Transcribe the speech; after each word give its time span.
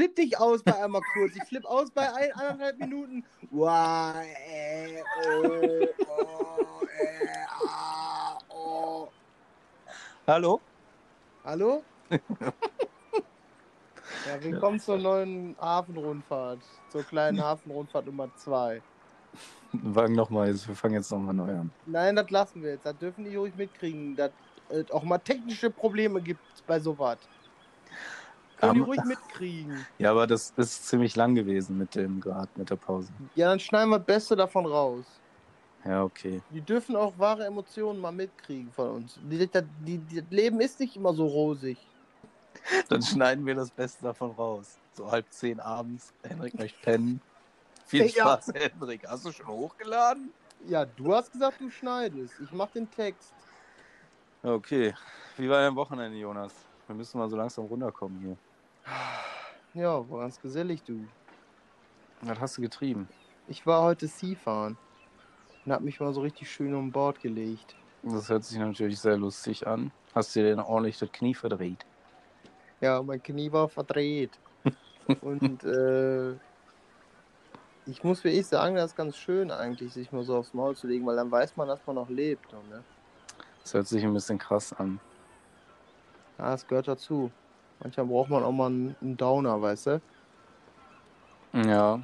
flipp 0.00 0.16
dich 0.16 0.40
aus 0.40 0.62
bei 0.62 0.82
einmal 0.82 1.02
kurz. 1.12 1.36
Ich 1.36 1.42
flipp 1.44 1.66
aus 1.66 1.90
bei 1.90 2.10
ein, 2.10 2.32
anderthalb 2.32 2.78
Minuten. 2.78 3.22
Wow, 3.50 4.14
äh, 4.16 5.02
oh, 5.28 5.86
oh, 6.08 6.86
äh, 6.86 7.44
ah, 7.68 8.38
oh. 8.48 9.08
Hallo? 10.26 10.58
Hallo? 11.44 11.82
ja, 12.10 12.18
willkommen 14.40 14.80
zur 14.80 14.96
neuen 14.96 15.54
Hafenrundfahrt. 15.60 16.60
Zur 16.88 17.02
kleinen 17.02 17.44
Hafenrundfahrt 17.44 18.06
Nummer 18.06 18.34
2. 18.36 18.80
Wagen 19.72 20.14
nochmal, 20.14 20.54
wir 20.54 20.74
fangen 20.74 20.94
jetzt 20.94 21.10
nochmal 21.12 21.34
neu 21.34 21.50
an. 21.50 21.70
Nein, 21.84 22.16
das 22.16 22.30
lassen 22.30 22.62
wir 22.62 22.70
jetzt. 22.70 22.86
Das 22.86 22.96
dürfen 22.96 23.26
die 23.26 23.36
ruhig 23.36 23.54
mitkriegen, 23.54 24.16
dass 24.16 24.30
es 24.70 24.90
auch 24.92 25.02
mal 25.02 25.18
technische 25.18 25.68
Probleme 25.68 26.22
gibt 26.22 26.40
bei 26.66 26.80
sowas. 26.80 27.18
Können 28.60 28.74
die 28.74 28.80
ruhig 28.80 29.00
mitkriegen. 29.04 29.86
Ja, 29.98 30.10
aber 30.10 30.26
das 30.26 30.52
ist 30.56 30.86
ziemlich 30.86 31.16
lang 31.16 31.34
gewesen 31.34 31.78
mit 31.78 31.94
dem 31.94 32.20
gerade, 32.20 32.48
mit 32.56 32.70
der 32.70 32.76
Pause. 32.76 33.10
Ja, 33.34 33.48
dann 33.48 33.60
schneiden 33.60 33.90
wir 33.90 33.98
das 33.98 34.06
Beste 34.06 34.36
davon 34.36 34.66
raus. 34.66 35.04
Ja, 35.84 36.02
okay. 36.04 36.42
Die 36.50 36.60
dürfen 36.60 36.94
auch 36.94 37.18
wahre 37.18 37.46
Emotionen 37.46 38.00
mal 38.00 38.12
mitkriegen 38.12 38.70
von 38.70 38.90
uns. 38.96 39.18
Die, 39.22 39.48
das, 39.48 39.64
die, 39.80 39.98
die, 39.98 40.20
das 40.20 40.30
Leben 40.30 40.60
ist 40.60 40.78
nicht 40.78 40.94
immer 40.96 41.14
so 41.14 41.26
rosig. 41.26 41.78
Dann 42.88 43.00
schneiden 43.02 43.46
wir 43.46 43.54
das 43.54 43.70
Beste 43.70 44.02
davon 44.02 44.32
raus. 44.32 44.78
So 44.92 45.10
halb 45.10 45.24
zehn 45.30 45.58
abends, 45.60 46.12
Henrik 46.22 46.58
möchte 46.58 46.78
pennen. 46.82 47.20
Viel 47.86 48.06
Ja. 48.06 48.10
Spaß, 48.38 48.52
Henrik. 48.54 49.08
Hast 49.08 49.24
du 49.24 49.32
schon 49.32 49.46
hochgeladen? 49.46 50.30
Ja, 50.68 50.84
du 50.84 51.14
hast 51.14 51.32
gesagt, 51.32 51.60
du 51.60 51.70
schneidest. 51.70 52.34
Ich 52.44 52.52
mach 52.52 52.70
den 52.70 52.90
Text. 52.90 53.32
Okay. 54.42 54.94
Wie 55.38 55.48
war 55.48 55.62
dein 55.62 55.74
Wochenende, 55.74 56.18
Jonas? 56.18 56.52
Wir 56.86 56.94
müssen 56.94 57.18
mal 57.18 57.30
so 57.30 57.36
langsam 57.36 57.64
runterkommen 57.64 58.20
hier. 58.20 58.36
Ja, 59.74 60.08
war 60.10 60.20
ganz 60.20 60.40
gesellig, 60.40 60.82
du. 60.82 61.06
Was 62.22 62.40
hast 62.40 62.58
du 62.58 62.62
getrieben? 62.62 63.08
Ich 63.46 63.66
war 63.66 63.82
heute 63.82 64.08
Skifahren 64.08 64.76
und 65.64 65.72
hab 65.72 65.80
mich 65.80 66.00
mal 66.00 66.12
so 66.12 66.20
richtig 66.20 66.50
schön 66.50 66.74
um 66.74 66.90
Bord 66.90 67.20
gelegt. 67.20 67.76
Das 68.02 68.28
hört 68.28 68.44
sich 68.44 68.58
natürlich 68.58 68.98
sehr 68.98 69.16
lustig 69.16 69.66
an. 69.66 69.92
Hast 70.14 70.34
du 70.34 70.40
dir 70.40 70.50
denn 70.50 70.60
ordentlich 70.60 70.98
das 70.98 71.12
Knie 71.12 71.34
verdreht? 71.34 71.86
Ja, 72.80 73.02
mein 73.02 73.22
Knie 73.22 73.52
war 73.52 73.68
verdreht. 73.68 74.38
und 75.20 75.62
äh, 75.64 76.32
ich 77.86 78.02
muss 78.02 78.24
wirklich 78.24 78.46
sagen, 78.46 78.74
das 78.74 78.92
ist 78.92 78.96
ganz 78.96 79.16
schön 79.16 79.50
eigentlich, 79.50 79.92
sich 79.92 80.10
mal 80.12 80.24
so 80.24 80.36
aufs 80.36 80.54
Maul 80.54 80.76
zu 80.76 80.86
legen, 80.86 81.06
weil 81.06 81.16
dann 81.16 81.30
weiß 81.30 81.56
man, 81.56 81.68
dass 81.68 81.80
man 81.86 81.96
noch 81.96 82.08
lebt. 82.08 82.52
Ne? 82.52 82.82
Das 83.62 83.74
hört 83.74 83.86
sich 83.86 84.02
ein 84.02 84.12
bisschen 84.12 84.38
krass 84.38 84.72
an. 84.72 84.98
Ja, 86.38 86.52
das 86.52 86.66
gehört 86.66 86.88
dazu. 86.88 87.30
Manchmal 87.82 88.06
braucht 88.06 88.30
man 88.30 88.42
auch 88.42 88.52
mal 88.52 88.66
einen 88.66 89.16
Downer, 89.16 89.60
weißt 89.60 89.86
du? 89.86 90.02
Ja. 91.54 92.00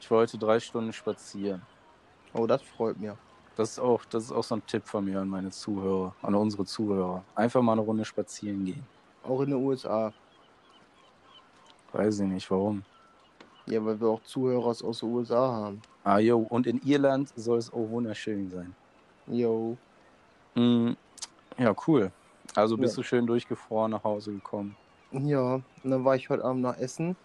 Ich 0.00 0.10
war 0.10 0.18
heute 0.18 0.36
drei 0.38 0.60
Stunden 0.60 0.92
spazieren. 0.92 1.62
Oh, 2.34 2.46
das 2.46 2.62
freut 2.62 2.98
mich. 2.98 3.12
Das 3.56 3.72
ist 3.72 3.78
auch, 3.78 4.04
das 4.06 4.24
ist 4.24 4.32
auch 4.32 4.42
so 4.44 4.56
ein 4.56 4.66
Tipp 4.66 4.86
von 4.86 5.04
mir 5.04 5.20
an 5.20 5.28
meine 5.28 5.50
Zuhörer, 5.50 6.14
an 6.22 6.34
unsere 6.34 6.64
Zuhörer. 6.64 7.22
Einfach 7.34 7.60
mal 7.62 7.72
eine 7.72 7.82
Runde 7.82 8.04
spazieren 8.04 8.64
gehen. 8.64 8.82
Auch 9.22 9.40
in 9.42 9.50
den 9.50 9.62
USA. 9.62 10.12
Weiß 11.92 12.20
ich 12.20 12.26
nicht, 12.26 12.50
warum. 12.50 12.82
Ja, 13.66 13.84
weil 13.84 14.00
wir 14.00 14.08
auch 14.08 14.22
Zuhörer 14.22 14.66
aus 14.66 14.98
den 15.00 15.10
USA 15.12 15.52
haben. 15.52 15.82
Ah, 16.02 16.18
jo, 16.18 16.38
und 16.40 16.66
in 16.66 16.80
Irland 16.82 17.32
soll 17.36 17.58
es 17.58 17.70
auch 17.72 17.88
wunderschön 17.90 18.50
sein. 18.50 18.74
Yo. 19.26 19.76
Mm, 20.54 20.92
ja, 21.58 21.74
cool. 21.86 22.10
Also 22.54 22.76
bist 22.76 22.96
Ja. 22.96 23.02
du 23.02 23.06
schön 23.06 23.26
durchgefroren 23.26 23.92
nach 23.92 24.02
Hause 24.02 24.32
gekommen. 24.32 24.74
Ja, 25.12 25.60
und 25.84 25.90
dann 25.90 26.04
war 26.06 26.16
ich 26.16 26.30
heute 26.30 26.42
Abend 26.42 26.62
nach 26.62 26.78
Essen 26.78 27.16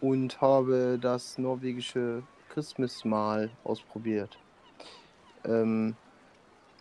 und 0.00 0.40
habe 0.40 0.98
das 1.00 1.36
norwegische 1.36 2.22
Christmasmahl 2.48 3.50
ausprobiert. 3.64 4.38
Ähm, 5.44 5.96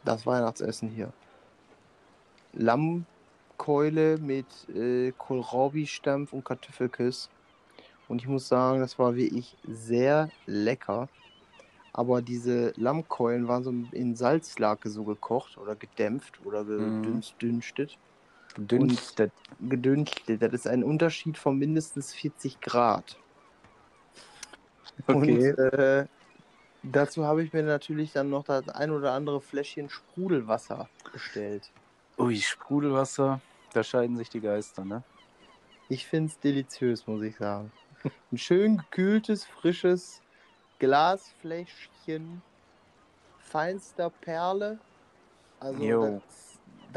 das 0.06 0.28
Weihnachtsessen 0.28 0.90
hier. 0.90 1.12
Lammkeule 2.53 4.20
mit 4.20 4.46
äh, 4.70 5.12
Kohlrabi-Stampf 5.18 6.34
und 6.34 6.46
Kartoffelkiss. 6.46 7.30
Und 8.08 8.22
ich 8.22 8.28
muss 8.28 8.47
sagen, 8.47 8.80
das 8.80 9.00
war 9.00 9.16
wirklich 9.16 9.58
sehr 9.68 10.30
lecker. 10.46 11.09
Aber 11.94 12.22
diese 12.22 12.74
Lammkeulen 12.76 13.47
waren 13.47 13.64
so 13.64 13.74
in 13.92 14.16
Salzlake 14.16 14.90
so 14.90 15.03
gekocht 15.03 15.58
oder 15.58 15.76
gedämpft 15.76 16.40
oder 16.46 16.64
Mhm. 16.64 17.24
Gedünstet 18.57 19.31
Dünstet. 19.59 19.69
gedünstet. 19.69 20.41
Das 20.41 20.53
ist 20.53 20.68
ein 20.68 20.84
Unterschied 20.84 21.38
von 21.38 21.57
mindestens 21.57 22.13
40 22.13 22.59
Grad. 22.59 23.18
Okay. 25.07 25.16
Und 25.16 25.59
äh, 25.59 26.06
dazu 26.84 27.25
habe 27.25 27.44
ich 27.44 27.53
mir 27.53 27.63
natürlich 27.63 28.13
dann 28.13 28.29
noch 28.29 28.44
das 28.44 28.67
ein 28.69 28.91
oder 28.91 29.13
andere 29.13 29.40
Fläschchen 29.41 29.90
Sprudelwasser 29.90 30.90
bestellt. 31.12 31.72
Ui, 32.17 32.35
Sprudelwasser. 32.35 33.40
Da 33.73 33.84
scheiden 33.84 34.17
sich 34.17 34.29
die 34.29 34.41
Geister, 34.41 34.84
ne? 34.84 35.03
Ich 35.90 36.07
finde 36.07 36.31
es 36.31 36.40
deliziös, 36.40 37.07
muss 37.07 37.22
ich 37.22 37.38
sagen. 37.38 37.72
Ein 38.31 38.38
schön 38.38 38.78
gekühltes, 38.78 39.46
frisches 39.46 40.22
Glasfläschchen 40.79 42.41
feinster 43.47 44.09
Perle. 44.09 44.79
Also 45.59 46.19
das, 46.19 46.47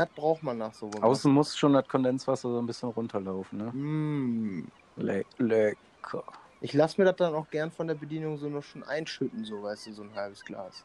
das 0.00 0.10
braucht 0.14 0.42
man 0.42 0.56
nach 0.58 0.72
so 0.72 0.86
einem 0.90 1.04
Außen 1.04 1.32
muss 1.32 1.56
schon 1.56 1.74
das 1.74 1.86
Kondenswasser 1.86 2.48
so 2.50 2.58
ein 2.58 2.66
bisschen 2.66 2.88
runterlaufen, 2.88 3.58
ne? 3.58 3.72
Mm. 3.72 4.66
Le 4.96 5.24
lecker. 5.38 6.24
Ich 6.60 6.72
lasse 6.72 7.00
mir 7.00 7.04
das 7.06 7.16
dann 7.16 7.34
auch 7.34 7.48
gern 7.50 7.70
von 7.70 7.86
der 7.86 7.94
Bedienung 7.94 8.36
so 8.36 8.48
noch 8.48 8.62
schon 8.62 8.82
einschütten, 8.82 9.44
so 9.44 9.62
weißt 9.62 9.86
du, 9.86 9.92
so 9.92 10.02
ein 10.02 10.14
halbes 10.14 10.44
Glas. 10.44 10.84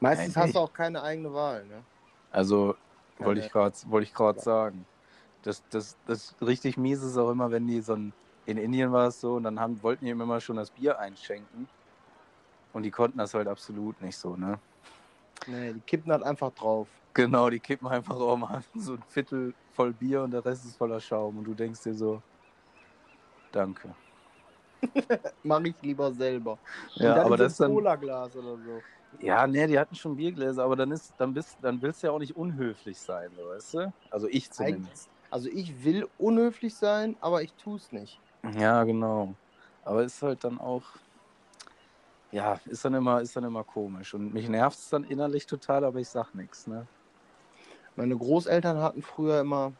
Meistens 0.00 0.34
Nein, 0.34 0.44
hast 0.44 0.54
du 0.54 0.58
auch 0.60 0.72
keine 0.72 1.02
eigene 1.02 1.32
Wahl, 1.32 1.66
ne? 1.66 1.84
Also, 2.30 2.74
wollte 3.18 3.40
ne. 3.40 3.46
ich 3.46 3.52
gerade 3.52 3.76
wollte 3.86 4.06
ich 4.06 4.14
gerade 4.14 4.38
Ja. 4.38 4.44
sagen. 4.44 4.86
Das, 5.42 5.62
das, 5.70 5.96
das 6.06 6.34
richtig 6.40 6.76
mies 6.76 7.02
ist 7.02 7.16
auch 7.16 7.30
immer, 7.30 7.50
wenn 7.50 7.66
die 7.66 7.80
so 7.80 7.94
ein, 7.94 8.12
in 8.46 8.56
Indien 8.56 8.92
war 8.92 9.08
es 9.08 9.20
so 9.20 9.34
und 9.34 9.44
dann 9.44 9.60
haben, 9.60 9.82
wollten 9.82 10.04
die 10.04 10.10
ihm 10.10 10.20
immer 10.20 10.40
schon 10.40 10.56
das 10.56 10.70
Bier 10.70 10.98
einschenken. 10.98 11.68
Und 12.72 12.82
die 12.82 12.90
konnten 12.90 13.18
das 13.18 13.34
halt 13.34 13.46
absolut 13.46 14.00
nicht 14.00 14.16
so, 14.16 14.36
ne? 14.36 14.58
Nee, 15.46 15.74
die 15.74 15.80
kippen 15.80 16.10
halt 16.12 16.22
einfach 16.22 16.50
drauf. 16.52 16.88
Genau, 17.14 17.48
die 17.48 17.60
kippen 17.60 17.86
einfach 17.86 18.16
auch 18.16 18.36
mal 18.36 18.62
so 18.74 18.94
ein 18.94 19.02
Viertel 19.08 19.54
voll 19.72 19.92
Bier 19.92 20.22
und 20.22 20.32
der 20.32 20.44
Rest 20.44 20.64
ist 20.64 20.76
voller 20.76 21.00
Schaum. 21.00 21.38
Und 21.38 21.44
du 21.44 21.54
denkst 21.54 21.82
dir 21.82 21.94
so, 21.94 22.20
danke. 23.52 23.94
Mach 25.44 25.62
ich 25.62 25.80
lieber 25.80 26.12
selber. 26.12 26.58
Ja, 26.96 27.22
aber 27.22 27.36
das 27.36 27.52
ist 27.52 27.60
ein 27.60 27.68
dann. 27.68 27.74
Cola-Glas 27.74 28.36
oder 28.36 28.56
so. 28.56 28.82
Ja, 29.20 29.46
nee, 29.46 29.66
die 29.68 29.78
hatten 29.78 29.94
schon 29.94 30.16
Biergläser, 30.16 30.64
aber 30.64 30.74
dann 30.74 30.90
ist, 30.90 31.14
dann 31.18 31.32
bist, 31.32 31.56
dann 31.62 31.80
willst 31.80 32.02
du 32.02 32.08
ja 32.08 32.12
auch 32.12 32.18
nicht 32.18 32.36
unhöflich 32.36 32.98
sein, 32.98 33.30
weißt 33.36 33.74
du? 33.74 33.92
Also 34.10 34.26
ich 34.28 34.50
zumindest. 34.50 35.08
Also 35.30 35.48
ich 35.48 35.84
will 35.84 36.08
unhöflich 36.18 36.74
sein, 36.76 37.16
aber 37.20 37.42
ich 37.42 37.52
tu's 37.54 37.92
nicht. 37.92 38.20
Ja, 38.58 38.82
genau. 38.84 39.34
Aber 39.84 40.02
ist 40.02 40.20
halt 40.22 40.42
dann 40.42 40.58
auch, 40.58 40.82
ja, 42.32 42.58
ist 42.66 42.84
dann 42.84 42.94
immer, 42.94 43.20
ist 43.20 43.36
dann 43.36 43.44
immer 43.44 43.62
komisch. 43.62 44.14
Und 44.14 44.34
mich 44.34 44.48
nervt 44.48 44.78
es 44.78 44.88
dann 44.90 45.04
innerlich 45.04 45.46
total, 45.46 45.84
aber 45.84 46.00
ich 46.00 46.08
sag 46.08 46.34
nichts, 46.34 46.66
ne? 46.66 46.86
Meine 47.96 48.16
Großeltern 48.16 48.78
hatten 48.78 49.02
früher 49.02 49.40
immer 49.40 49.72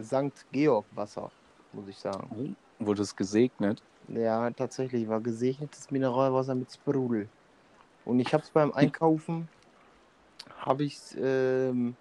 St. 0.00 0.46
Georg 0.52 0.86
Wasser, 0.94 1.30
muss 1.72 1.88
ich 1.88 1.98
sagen. 1.98 2.56
Wurde 2.78 3.02
es 3.02 3.14
gesegnet? 3.14 3.82
Ja, 4.08 4.50
tatsächlich 4.50 5.08
war 5.08 5.20
gesegnetes 5.20 5.90
Mineralwasser 5.90 6.54
mit 6.54 6.72
Sprudel. 6.72 7.28
Und 8.04 8.20
ich 8.20 8.32
habe 8.32 8.42
es 8.42 8.50
beim 8.50 8.72
Einkaufen, 8.72 9.48
habe 10.58 10.84
ich 10.84 10.96
es 10.96 11.16
ähm, 11.20 11.96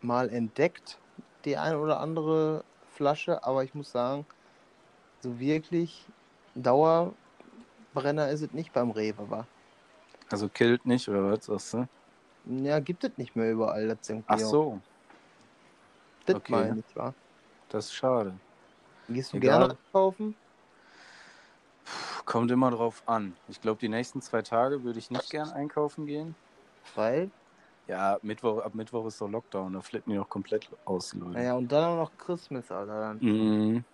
mal 0.00 0.28
entdeckt, 0.30 0.98
die 1.44 1.56
eine 1.56 1.78
oder 1.78 2.00
andere 2.00 2.64
Flasche, 2.94 3.44
aber 3.44 3.64
ich 3.64 3.74
muss 3.74 3.92
sagen, 3.92 4.26
so 5.20 5.38
wirklich 5.38 6.06
Dauerbrenner 6.54 8.28
ist 8.30 8.42
es 8.42 8.52
nicht 8.52 8.72
beim 8.72 8.90
Rewe, 8.90 9.30
wa? 9.30 9.46
Also 10.30 10.48
killt 10.48 10.86
nicht, 10.86 11.08
oder 11.08 11.30
was 11.30 11.46
sagst 11.46 11.74
du? 11.74 11.88
Ja, 12.46 12.80
gibt 12.80 13.04
es 13.04 13.16
nicht 13.18 13.36
mehr 13.36 13.52
überall, 13.52 13.88
das 13.88 13.98
St. 14.02 14.24
Ach 14.26 14.38
so, 14.38 14.80
Das 16.26 16.36
okay. 16.36 16.52
meine 16.52 16.78
ich, 16.86 16.96
wa? 16.96 17.14
das 17.68 17.86
ist 17.86 17.94
schade. 17.94 18.34
Gehst 19.08 19.32
du 19.32 19.38
Egal. 19.38 19.58
gerne 19.58 19.76
einkaufen? 19.78 20.34
Kommt 22.24 22.50
immer 22.50 22.70
drauf 22.70 23.02
an. 23.06 23.34
Ich 23.48 23.60
glaube, 23.60 23.80
die 23.80 23.88
nächsten 23.88 24.22
zwei 24.22 24.42
Tage 24.42 24.84
würde 24.84 24.98
ich 24.98 25.10
nicht 25.10 25.30
gern 25.30 25.50
einkaufen 25.50 26.06
gehen. 26.06 26.34
Weil? 26.94 27.30
Ja, 27.88 28.18
Mittwoch, 28.22 28.62
ab 28.62 28.74
Mittwoch 28.74 29.06
ist 29.06 29.20
doch 29.20 29.28
Lockdown, 29.28 29.72
da 29.72 29.80
flippen 29.80 30.12
die 30.12 30.16
noch 30.16 30.28
komplett 30.28 30.68
aus, 30.84 31.10
die 31.10 31.18
Leute. 31.18 31.32
Naja, 31.32 31.54
und 31.54 31.70
dann 31.70 31.84
auch 31.84 31.96
noch 31.96 32.16
Christmas, 32.16 32.70
Alter. 32.70 33.14
Mhm. 33.14 33.84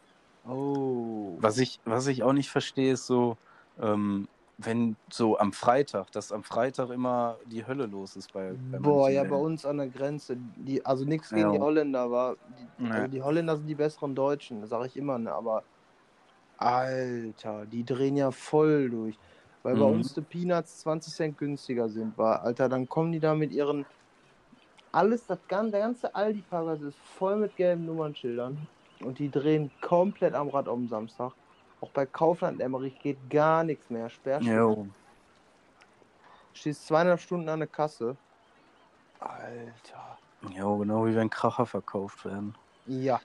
Oh. 0.46 1.36
Was 1.40 1.58
ich, 1.58 1.81
was 1.84 2.06
ich 2.06 2.22
auch 2.22 2.34
nicht 2.34 2.50
verstehe, 2.50 2.92
ist 2.92 3.06
so, 3.06 3.36
ähm, 3.81 4.28
wenn 4.58 4.99
so 5.12 5.38
am 5.38 5.52
Freitag, 5.52 6.10
dass 6.12 6.32
am 6.32 6.44
Freitag 6.44 6.90
immer 6.90 7.40
die 7.46 7.66
Hölle 7.66 7.87
los 7.87 8.16
ist 8.16 8.32
bei, 8.32 8.56
bei 8.70 8.81
Boah, 8.81 9.10
ja, 9.10 9.25
bei 9.25 9.37
uns 9.37 9.64
an 9.66 9.76
der 9.76 9.90
Grenze. 9.90 10.37
Die, 10.38 10.84
also 10.87 11.05
nichts 11.05 11.32
gegen 11.34 11.50
Ja. 11.50 11.52
die 11.52 11.58
Holländer, 11.58 12.00
aber 12.00 12.38
die, 12.46 12.70
Nee. 12.78 12.88
also 12.94 13.08
die 13.08 13.20
Holländer 13.22 13.56
sind 13.58 13.66
die 13.66 13.75
besseren 13.75 14.14
Deutschen, 14.14 14.60
das 14.62 14.70
sage 14.70 14.87
ich 14.87 14.96
immer, 14.96 15.19
ne? 15.19 15.32
aber 15.34 15.64
Alter, 16.56 17.66
die 17.66 17.84
drehen 17.84 18.16
ja 18.16 18.31
voll 18.32 18.90
durch. 18.90 19.19
Weil 19.62 19.76
bei 19.76 19.84
Mhm. 19.84 19.84
uns 19.84 20.12
die 20.14 20.22
Peanuts 20.22 20.81
20 20.81 21.14
Cent 21.14 21.37
günstiger 21.38 21.88
sind, 21.88 22.16
war, 22.16 22.43
Alter, 22.43 22.69
dann 22.69 22.88
kommen 22.88 23.12
die 23.12 23.20
da 23.20 23.34
mit 23.34 23.52
ihren. 23.52 23.87
Alles, 24.93 25.26
das 25.26 25.46
ganze, 25.49 25.72
der 25.72 25.81
ganze 25.81 26.14
Aldi-Parkplatz 26.14 26.82
ist 26.82 26.99
voll 26.99 27.37
mit 27.37 27.56
gelben 27.56 27.84
Nummernschildern. 27.87 28.69
Und 29.02 29.19
die 29.19 29.31
drehen 29.31 29.72
komplett 29.81 30.34
am 30.34 30.49
Rad 30.49 30.69
am 30.69 30.88
Samstag. 30.88 31.34
Auch 31.80 31.90
bei 31.90 32.06
Kaufland 32.06 32.60
Emmerich 32.60 32.98
geht 32.98 33.19
gar 33.30 33.62
nichts 33.64 33.88
mehr. 33.90 34.08
Sperrstunde. 34.08 34.90
Stehst 36.52 36.86
zweieinhalb 36.86 37.20
Stunden 37.20 37.48
an 37.48 37.60
der 37.60 37.69
Kasse. 37.69 38.16
Alter. 39.20 40.19
Jo, 40.56 40.78
genau 40.78 41.06
wie 41.06 41.14
wenn 41.14 41.30
Kracher 41.30 41.66
verkauft 41.66 42.25
werden. 42.25 42.54
Ja, 42.86 43.20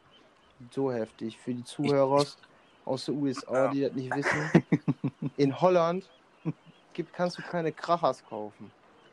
so 0.71 0.91
heftig. 0.91 1.37
Für 1.37 1.53
die 1.53 1.63
Zuhörer 1.63 2.25
aus 2.85 3.05
den 3.05 3.21
USA, 3.21 3.69
die 3.69 3.81
das 3.81 3.93
nicht 3.93 4.15
wissen. 4.15 4.65
In 5.37 5.59
Holland 5.59 6.09
gibt, 6.93 7.13
kannst 7.13 7.37
du 7.37 7.41
keine 7.41 7.71
Krachers 7.71 8.23
kaufen. 8.25 8.71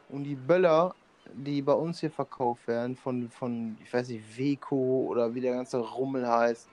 Und 0.08 0.24
die 0.24 0.34
Böller, 0.34 0.94
die 1.32 1.62
bei 1.62 1.72
uns 1.72 2.00
hier 2.00 2.10
verkauft 2.10 2.66
werden, 2.66 2.96
von, 2.96 3.30
von 3.30 3.78
ich 3.82 3.92
weiß 3.92 4.08
nicht, 4.08 4.36
Weco 4.36 5.06
oder 5.08 5.34
wie 5.34 5.40
der 5.40 5.54
ganze 5.54 5.78
Rummel 5.78 6.26
heißt. 6.26 6.68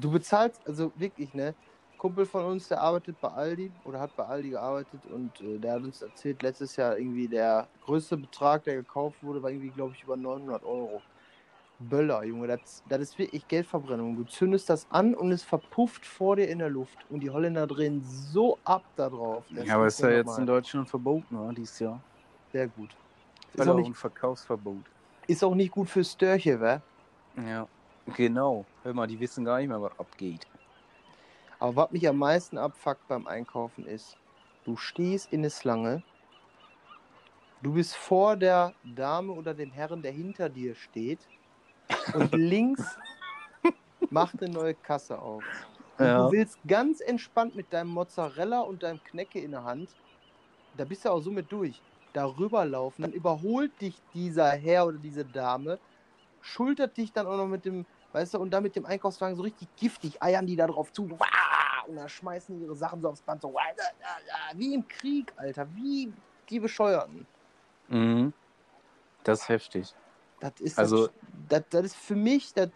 Du 0.00 0.10
bezahlst, 0.10 0.60
also 0.66 0.92
wirklich, 0.96 1.32
ne? 1.34 1.54
Kumpel 2.06 2.24
von 2.24 2.44
uns, 2.44 2.68
der 2.68 2.80
arbeitet 2.80 3.20
bei 3.20 3.26
Aldi 3.26 3.72
oder 3.84 3.98
hat 3.98 4.14
bei 4.14 4.24
Aldi 4.24 4.50
gearbeitet 4.50 5.00
und 5.12 5.40
äh, 5.40 5.58
der 5.58 5.72
hat 5.72 5.82
uns 5.82 6.02
erzählt, 6.02 6.40
letztes 6.40 6.76
Jahr 6.76 6.96
irgendwie 6.96 7.26
der 7.26 7.66
größte 7.84 8.16
Betrag, 8.16 8.62
der 8.62 8.76
gekauft 8.76 9.16
wurde, 9.24 9.42
war 9.42 9.50
irgendwie, 9.50 9.70
glaube 9.70 9.92
ich, 9.96 10.04
über 10.04 10.16
900 10.16 10.62
Euro. 10.62 11.02
Böller, 11.80 12.22
Junge, 12.22 12.46
das, 12.46 12.84
das 12.88 13.00
ist 13.00 13.18
wirklich 13.18 13.48
Geldverbrennung. 13.48 14.14
Du 14.16 14.22
zündest 14.22 14.70
das 14.70 14.86
an 14.90 15.16
und 15.16 15.32
es 15.32 15.42
verpufft 15.42 16.06
vor 16.06 16.36
dir 16.36 16.46
in 16.48 16.60
der 16.60 16.70
Luft. 16.70 16.96
Und 17.10 17.24
die 17.24 17.28
Holländer 17.30 17.66
drehen 17.66 18.04
so 18.04 18.56
ab 18.62 18.84
da 18.94 19.10
drauf. 19.10 19.42
Das 19.50 19.66
Ja, 19.66 19.74
aber 19.74 19.88
ist 19.88 19.98
ja 19.98 20.10
jetzt 20.10 20.38
in. 20.38 20.46
Deutschland 20.46 20.88
verboten, 20.88 21.36
oder? 21.36 21.52
Dieses 21.52 21.80
Jahr. 21.80 22.00
Sehr 22.52 22.68
gut. 22.68 22.90
Ist 23.48 23.56
Böller 23.56 23.72
auch, 23.72 23.76
nicht, 23.78 23.88
und 23.88 23.94
Verkaufsverbot. 23.96 24.84
ist 25.26 25.42
auch 25.42 25.56
nicht 25.56 25.72
gut 25.72 25.90
fürs 25.90 26.12
Störche, 26.12 26.60
wa? 26.60 26.80
Ja. 27.36 27.66
Genau. 28.16 28.64
Hör 28.84 28.94
mal, 28.94 29.08
die 29.08 29.18
wissen 29.18 29.44
gar 29.44 29.58
nicht 29.58 29.68
mehr, 29.68 29.82
was 29.82 29.98
abgeht. 29.98 30.46
Aber 31.58 31.76
was 31.76 31.90
mich 31.90 32.08
am 32.08 32.18
meisten 32.18 32.58
abfuckt 32.58 33.06
beim 33.08 33.26
Einkaufen 33.26 33.86
ist, 33.86 34.18
du 34.64 34.76
stehst 34.76 35.32
in 35.32 35.42
der 35.42 35.50
Schlange, 35.50 36.02
du 37.62 37.74
bist 37.74 37.96
vor 37.96 38.36
der 38.36 38.74
Dame 38.82 39.32
oder 39.32 39.54
dem 39.54 39.70
Herrn, 39.72 40.02
der 40.02 40.12
hinter 40.12 40.48
dir 40.48 40.74
steht, 40.74 41.30
und 42.12 42.32
links 42.34 43.00
macht 44.10 44.42
eine 44.42 44.52
neue 44.52 44.74
Kasse 44.74 45.18
auf. 45.18 45.44
Ja. 45.98 46.26
du 46.26 46.32
willst 46.32 46.58
ganz 46.66 47.00
entspannt 47.00 47.54
mit 47.54 47.72
deinem 47.72 47.88
Mozzarella 47.88 48.60
und 48.60 48.82
deinem 48.82 49.02
Knecke 49.02 49.40
in 49.40 49.52
der 49.52 49.64
Hand, 49.64 49.96
da 50.74 50.84
bist 50.84 51.04
du 51.04 51.10
auch 51.10 51.20
so 51.20 51.30
mit 51.30 51.50
durch, 51.52 51.82
darüber 52.12 52.64
laufen, 52.66 53.02
dann 53.02 53.12
überholt 53.12 53.80
dich 53.80 54.02
dieser 54.12 54.50
Herr 54.50 54.86
oder 54.86 54.98
diese 54.98 55.24
Dame, 55.24 55.80
schultert 56.40 56.96
dich 56.96 57.12
dann 57.12 57.26
auch 57.26 57.36
noch 57.36 57.48
mit 57.48 57.64
dem, 57.64 57.86
weißt 58.12 58.34
du, 58.34 58.38
und 58.40 58.50
dann 58.50 58.62
mit 58.62 58.76
dem 58.76 58.86
Einkaufswagen 58.86 59.36
so 59.36 59.42
richtig 59.42 59.74
giftig, 59.76 60.22
eiern 60.22 60.46
die 60.46 60.56
da 60.56 60.66
drauf 60.66 60.92
zu, 60.92 61.10
Wah! 61.18 61.45
Und 61.88 61.96
dann 61.96 62.08
schmeißen 62.08 62.58
die 62.58 62.64
ihre 62.64 62.74
Sachen 62.74 63.00
so 63.00 63.08
aufs 63.08 63.22
Band, 63.22 63.42
so, 63.42 63.54
wie 64.54 64.74
im 64.74 64.86
Krieg, 64.88 65.32
Alter, 65.36 65.66
wie 65.74 66.12
die 66.48 66.60
Bescheuerten. 66.60 67.26
Mhm. 67.88 68.32
Das 69.24 69.40
ist 69.42 69.48
heftig. 69.48 69.94
Das 70.40 70.52
ist, 70.60 70.78
Also- 70.78 71.06
das, 71.06 71.14
das, 71.48 71.62
das 71.70 71.84
ist 71.86 71.96
für 71.96 72.16
mich 72.16 72.52
das 72.54 72.70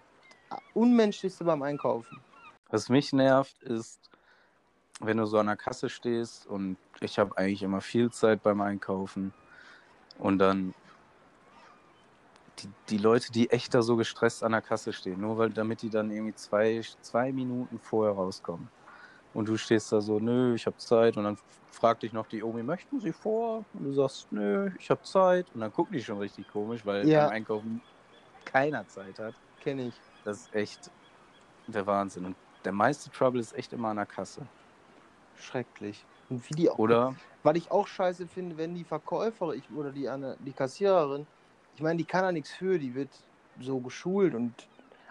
Unmenschlichste 0.75 1.45
beim 1.45 1.63
Einkaufen. 1.63 2.21
Was 2.71 2.89
mich 2.89 3.13
nervt, 3.13 3.63
ist, 3.63 4.11
wenn 5.01 5.17
du 5.17 5.27
so 5.27 5.39
an 5.39 5.47
der 5.47 5.57
Kasse 5.57 5.89
stehst 5.89 6.47
und 6.47 6.77
ich 7.01 7.19
habe 7.19 7.37
eigentlich 7.37 7.63
immer 7.63 7.81
viel 7.81 8.11
Zeit 8.11 8.43
beim 8.43 8.61
Einkaufen 8.61 9.33
und 10.19 10.39
dann 10.39 10.75
die, 12.59 12.69
die 12.91 12.99
Leute, 12.99 13.33
die 13.33 13.51
echt 13.51 13.75
da 13.75 13.83
so 13.83 13.97
gestresst 13.97 14.45
an 14.45 14.53
der 14.53 14.61
Kasse 14.61 14.93
stehen, 14.93 15.21
nur 15.21 15.39
weil 15.39 15.51
damit 15.51 15.83
die 15.83 15.89
dann 15.91 16.11
irgendwie 16.11 16.35
zwei, 16.35 16.83
zwei 17.01 17.33
Minuten 17.33 17.79
vorher 17.79 18.15
rauskommen. 18.15 18.69
Und 19.33 19.49
du 19.49 19.57
stehst 19.57 19.93
da 19.93 20.01
so, 20.01 20.19
nö, 20.19 20.55
ich 20.55 20.67
habe 20.67 20.77
Zeit. 20.77 21.17
Und 21.17 21.25
dann 21.25 21.39
fragt 21.71 22.03
dich 22.03 22.13
noch 22.13 22.27
die 22.27 22.43
Omi, 22.43 22.63
möchten 22.63 23.01
Sie 23.01 23.13
vor? 23.13 23.65
Und 23.73 23.85
du 23.85 23.93
sagst, 23.93 24.31
nö, 24.33 24.71
ich 24.79 24.91
habe 24.91 25.03
Zeit. 25.03 25.47
Und 25.55 25.61
dann 25.61 25.73
gucken 25.73 25.93
die 25.93 26.03
schon 26.03 26.19
richtig 26.19 26.49
komisch, 26.49 26.85
weil 26.85 27.09
Ja. 27.09 27.27
beim 27.27 27.37
Einkaufen 27.37 27.81
keiner 28.45 28.87
Zeit 28.89 29.19
hat. 29.19 29.35
Kenne 29.61 29.89
ich. 29.89 29.95
Das 30.25 30.41
ist 30.41 30.55
echt 30.55 30.91
der 31.67 31.87
Wahnsinn. 31.87 32.25
Und 32.27 32.37
der 32.65 32.73
meiste 32.73 33.11
Trouble 33.11 33.41
ist 33.41 33.53
echt 33.55 33.73
immer 33.73 33.89
an 33.89 33.97
der 33.97 34.07
Kasse. 34.07 34.47
Schrecklich. 35.37 36.05
Und 36.29 36.49
wie 36.49 36.55
die 36.55 36.71
auch 36.71 36.79
Oder? 36.79 37.15
Was 37.43 37.57
ich 37.57 37.71
auch 37.71 37.87
scheiße 37.87 38.27
finde, 38.29 38.57
wenn 38.57 38.75
die 38.75 38.85
Verkäuferin 38.85 39.59
ich, 39.59 39.71
oder 39.71 39.93
die, 39.93 40.09
Anne- 40.09 40.37
die 40.41 40.53
Kassiererin, 40.53 41.27
ich 41.75 41.83
meine, 41.83 41.97
die 41.97 42.05
kann 42.05 42.23
da 42.23 42.33
nichts 42.33 42.51
für, 42.51 42.79
die 42.79 42.95
wird 42.95 43.11
so 43.59 43.81
geschult 43.81 44.35
und 44.35 44.70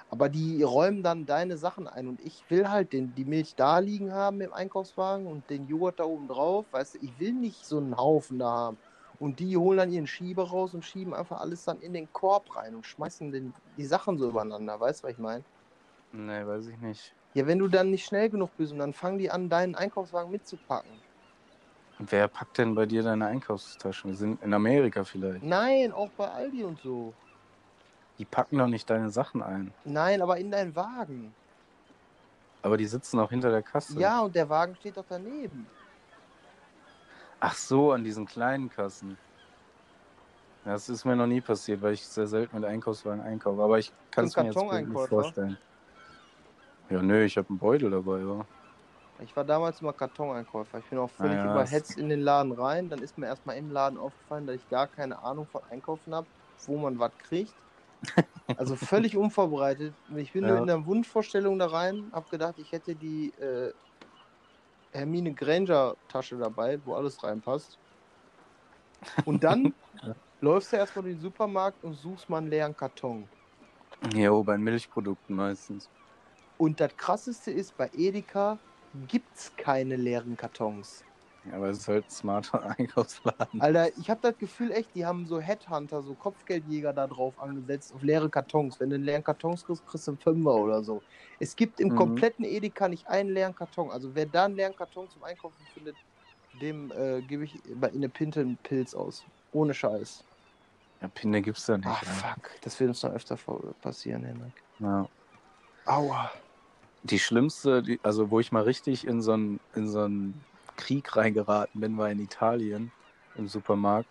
aber 0.09 0.27
die 0.27 0.63
räumen 0.63 1.03
dann 1.03 1.25
deine 1.25 1.57
Sachen 1.57 1.87
ein 1.87 2.07
und 2.07 2.19
ich 2.21 2.49
will 2.49 2.69
halt 2.69 2.93
den, 2.93 3.13
die 3.13 3.25
Milch 3.25 3.55
da 3.55 3.79
liegen 3.79 4.11
haben 4.11 4.41
im 4.41 4.53
Einkaufswagen 4.53 5.27
und 5.27 5.49
den 5.49 5.67
Joghurt 5.67 5.99
da 5.99 6.03
oben 6.03 6.27
drauf, 6.27 6.65
weißt 6.71 6.95
du, 6.95 6.99
ich 6.99 7.19
will 7.19 7.33
nicht 7.33 7.65
so 7.65 7.77
einen 7.77 7.95
Haufen 7.95 8.39
da 8.39 8.49
haben. 8.49 8.77
Und 9.19 9.39
die 9.39 9.57
holen 9.57 9.77
dann 9.77 9.91
ihren 9.91 10.07
Schieber 10.07 10.49
raus 10.49 10.73
und 10.73 10.83
schieben 10.83 11.13
einfach 11.13 11.41
alles 11.41 11.63
dann 11.65 11.79
in 11.79 11.93
den 11.93 12.11
Korb 12.11 12.55
rein 12.55 12.75
und 12.75 12.85
schmeißen 12.85 13.31
den, 13.31 13.53
die 13.77 13.85
Sachen 13.85 14.17
so 14.17 14.29
übereinander, 14.29 14.79
weißt 14.79 15.03
du, 15.03 15.07
was 15.07 15.13
ich 15.13 15.19
meine? 15.19 15.43
Nee, 16.11 16.45
weiß 16.45 16.67
ich 16.67 16.77
nicht. 16.79 17.13
Ja, 17.35 17.45
wenn 17.45 17.59
du 17.59 17.67
dann 17.67 17.91
nicht 17.91 18.05
schnell 18.05 18.29
genug 18.29 18.49
bist 18.57 18.71
und 18.73 18.79
dann 18.79 18.93
fangen 18.93 19.19
die 19.19 19.29
an, 19.29 19.49
deinen 19.49 19.75
Einkaufswagen 19.75 20.31
mitzupacken. 20.31 20.91
Wer 21.99 22.27
packt 22.29 22.57
denn 22.57 22.75
bei 22.75 22.85
dir 22.85 23.03
deine 23.03 23.27
Einkaufstaschen? 23.27 24.11
Wir 24.11 24.17
sind 24.17 24.41
in 24.41 24.53
Amerika 24.53 25.03
vielleicht. 25.03 25.43
Nein, 25.43 25.91
auch 25.91 26.09
bei 26.11 26.29
Aldi 26.29 26.63
und 26.63 26.79
so. 26.79 27.13
Die 28.19 28.25
packen 28.25 28.57
doch 28.57 28.67
nicht 28.67 28.89
deine 28.89 29.09
Sachen 29.09 29.41
ein. 29.41 29.73
Nein, 29.85 30.21
aber 30.21 30.37
in 30.37 30.51
deinen 30.51 30.75
Wagen. 30.75 31.33
Aber 32.61 32.75
die 32.75 32.85
sitzen 32.85 33.19
auch 33.19 33.29
hinter 33.29 33.49
der 33.49 33.63
Kasse. 33.63 33.97
Ja, 33.97 34.19
und 34.19 34.35
der 34.35 34.49
Wagen 34.49 34.75
steht 34.75 34.97
doch 34.97 35.05
daneben. 35.07 35.65
Ach 37.39 37.53
so, 37.55 37.93
an 37.93 38.03
diesen 38.03 38.25
kleinen 38.25 38.69
Kassen. 38.69 39.17
Das 40.65 40.89
ist 40.89 41.05
mir 41.05 41.15
noch 41.15 41.25
nie 41.25 41.39
passiert, 41.39 41.81
weil 41.81 41.93
ich 41.93 42.05
sehr 42.05 42.27
selten 42.27 42.57
mit 42.57 42.65
Einkaufswagen 42.65 43.21
einkaufe. 43.21 43.61
Aber 43.61 43.79
ich 43.79 43.93
kann 44.11 44.25
es 44.25 44.35
mir 44.35 44.45
jetzt 44.45 44.57
nicht 44.61 45.07
vorstellen. 45.07 45.57
Ja, 46.89 47.01
nö, 47.01 47.23
ich 47.23 47.37
habe 47.37 47.47
einen 47.49 47.57
Beutel 47.57 47.89
dabei, 47.89 48.19
ja. 48.19 48.45
Ich 49.21 49.35
war 49.35 49.43
damals 49.43 49.79
immer 49.81 49.93
Kartoneinkäufer. 49.93 50.79
Ich 50.79 50.85
bin 50.85 50.99
auch 50.99 51.09
völlig 51.09 51.37
Ah 51.37 51.45
ja, 51.45 51.51
überhetzt 51.51 51.97
in 51.97 52.09
den 52.09 52.21
Laden 52.21 52.51
rein. 52.51 52.89
Dann 52.89 52.99
ist 52.99 53.17
mir 53.17 53.27
erstmal 53.27 53.57
im 53.57 53.71
Laden 53.71 53.97
aufgefallen, 53.97 54.47
dass 54.47 54.57
ich 54.57 54.69
gar 54.69 54.87
keine 54.87 55.19
Ahnung 55.19 55.45
von 55.45 55.61
Einkaufen 55.69 56.13
habe, 56.13 56.27
wo 56.65 56.77
man 56.77 56.99
was 56.99 57.11
kriegt. 57.17 57.53
Also 58.55 58.75
völlig 58.75 59.15
unvorbereitet. 59.17 59.97
Ich 60.17 60.33
bin 60.33 60.45
Ja. 60.45 60.47
nur 60.47 60.57
in 60.57 60.67
der 60.67 60.85
Wunschvorstellung 60.85 61.57
da 61.59 61.67
rein, 61.67 62.09
habe 62.13 62.27
gedacht, 62.29 62.59
ich 62.59 62.71
hätte 62.73 62.95
die 62.95 63.33
äh, 63.35 63.73
Hermine 64.93 65.33
Granger 65.33 65.95
Tasche 66.07 66.37
dabei, 66.37 66.85
wo 66.85 66.93
alles 66.93 67.23
reinpasst. 67.23 67.79
Und 69.23 69.45
dann 69.45 69.75
Ja. 70.03 70.15
läufst 70.41 70.73
du 70.73 70.77
erstmal 70.77 71.03
durch 71.03 71.15
den 71.15 71.21
Supermarkt 71.21 71.83
und 71.83 71.93
suchst 71.95 72.29
mal 72.29 72.39
einen 72.39 72.47
leeren 72.47 72.75
Karton. 72.75 73.31
Jo, 74.13 74.43
bei 74.43 74.57
Milchprodukten 74.57 75.33
meistens. 75.37 75.89
Und 76.57 76.79
das 76.79 76.95
krasseste 76.95 77.49
ist, 77.51 77.75
bei 77.75 77.89
Edeka 77.91 78.61
gibt's 78.93 79.55
keine 79.55 79.95
leeren 79.95 80.37
Kartons. 80.37 81.07
Ja, 81.45 81.53
aber 81.55 81.69
es 81.69 81.79
ist 81.79 81.87
halt 81.87 82.05
ein 82.05 82.09
smarter 82.09 82.63
Einkaufsladen. 82.77 83.61
Alter, 83.61 83.95
ich 83.97 84.09
habe 84.09 84.21
das 84.21 84.37
Gefühl 84.37 84.71
echt, 84.71 84.93
die 84.93 85.05
haben 85.05 85.25
so 85.25 85.39
Headhunter, 85.39 86.01
so 86.03 86.15
Kopfgeldjäger 86.15 86.93
da 86.93 87.07
drauf 87.07 87.39
angesetzt 87.39 87.93
auf 87.93 88.03
leere 88.03 88.29
Kartons. 88.29 88.79
Wenn 88.79 88.89
du 88.89 88.95
einen 88.95 89.05
leeren 89.05 89.23
Kartons 89.23 89.63
kriegst, 89.63 89.85
kriegst 89.85 90.07
du 90.07 90.11
einen 90.11 90.19
Fünfer 90.19 90.55
oder 90.55 90.83
so. 90.83 91.03
Es 91.39 91.55
gibt 91.55 91.79
im 91.79 91.89
Mhm. 91.89 91.95
kompletten 91.95 92.43
Edeka 92.45 92.89
nicht 92.89 93.07
einen 93.07 93.29
leeren 93.29 93.55
Karton. 93.55 93.89
Also 93.89 94.13
wer 94.15 94.25
da 94.25 94.45
einen 94.45 94.55
leeren 94.55 94.75
Karton 94.75 95.09
zum 95.09 95.23
Einkaufen 95.23 95.65
findet, 95.73 95.97
dem 96.51 96.91
äh, 96.91 97.21
gebe 97.21 97.45
ich 97.45 97.61
bei- 97.75 97.89
in 97.89 97.97
eine 97.97 98.09
Pinte 98.09 98.41
einen 98.41 98.57
Pilz 98.57 98.93
aus. 98.93 99.25
Ohne 99.51 99.73
Scheiß. 99.73 100.25
Ja, 101.01 101.07
Pinde 101.07 101.41
gibt's 101.41 101.65
da 101.65 101.77
nicht. 101.77 101.87
Ach 101.89 102.03
ja. 102.03 102.11
fuck, 102.11 102.51
das 102.61 102.77
wird 102.79 102.89
uns 102.89 103.01
noch 103.03 103.11
öfter 103.13 103.37
passieren, 103.81 104.25
Henrik. 104.25 104.61
Ja. 104.79 105.07
Aua. 105.85 106.31
Die 107.03 107.19
schlimmste, 107.19 107.81
die, 107.81 107.99
also 108.03 108.29
wo 108.29 108.41
ich 108.41 108.51
mal 108.51 108.63
richtig 108.63 109.07
in 109.07 109.21
so 109.21 109.31
einen 109.31 109.59
in 109.73 109.87
so 109.87 110.01
einen 110.01 110.45
Krieg 110.79 111.15
reingeraten 111.15 111.81
bin, 111.81 111.97
war 111.97 112.09
in 112.09 112.19
Italien 112.19 112.91
im 113.35 113.47
Supermarkt. 113.47 114.09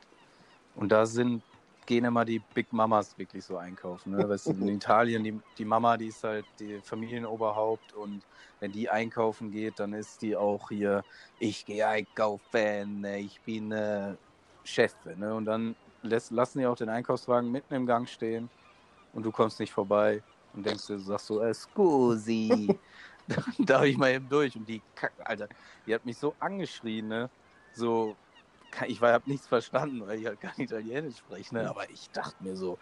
Und 0.75 0.91
da 0.91 1.07
sind, 1.07 1.43
gehen 1.87 2.05
immer 2.05 2.25
die 2.25 2.41
Big 2.55 2.73
Mamas 2.73 3.19
wirklich 3.19 3.45
so 3.45 3.57
einkaufen. 3.57 4.13
Ne? 4.13 4.29
Weißt 4.29 4.47
du, 4.47 4.51
in 4.53 4.69
Italien, 4.69 5.25
die, 5.25 5.41
die 5.57 5.65
Mama, 5.65 5.97
die 5.97 6.09
ist 6.09 6.23
halt 6.23 6.45
die 6.61 6.81
Familienoberhaupt 6.81 7.95
und 7.95 8.23
wenn 8.61 8.73
die 8.73 8.89
einkaufen 8.89 9.51
geht, 9.51 9.81
dann 9.81 9.93
ist 9.93 10.23
die 10.23 10.37
auch 10.37 10.69
hier, 10.69 11.05
ich 11.39 11.65
gehe 11.65 11.87
einkaufen, 11.87 13.01
ne, 13.01 13.21
ich 13.21 13.41
bin 13.41 13.73
äh, 13.73 14.15
Chefin. 14.65 15.19
Ne? 15.19 15.35
Und 15.35 15.47
dann 15.47 15.75
lässt, 16.03 16.31
lassen 16.31 16.59
die 16.59 16.67
auch 16.67 16.77
den 16.77 16.89
Einkaufswagen 16.89 17.51
mitten 17.51 17.75
im 17.75 17.87
Gang 17.87 18.09
stehen 18.09 18.51
und 19.13 19.25
du 19.25 19.33
kommst 19.33 19.59
nicht 19.61 19.73
vorbei 19.73 20.23
und 20.55 20.67
denkst 20.67 20.87
dir, 20.87 20.99
sagst 20.99 21.27
so, 21.27 21.43
äh, 21.43 21.55
scusi, 21.55 22.79
da 23.59 23.77
habe 23.77 23.89
ich 23.89 23.97
mal 23.97 24.11
eben 24.13 24.29
durch. 24.29 24.57
Und 24.57 24.69
die 24.69 24.83
Kacke, 24.95 25.27
Alter, 25.27 25.49
die 25.87 25.95
hat 25.95 26.05
mich 26.05 26.17
so 26.17 26.35
angeschrien, 26.39 27.09
ne? 27.09 27.31
So, 27.73 28.17
ich 28.87 29.01
habe 29.01 29.31
nichts 29.31 29.47
verstanden, 29.47 30.07
weil 30.07 30.19
ich 30.19 30.27
halt 30.27 30.41
gar 30.41 30.51
nicht 30.51 30.71
Italienisch 30.71 31.19
spreche, 31.19 31.55
ne? 31.55 31.69
Aber 31.69 31.89
ich 31.91 32.11
dachte 32.11 32.43
mir 32.43 32.57
so, 32.57 32.79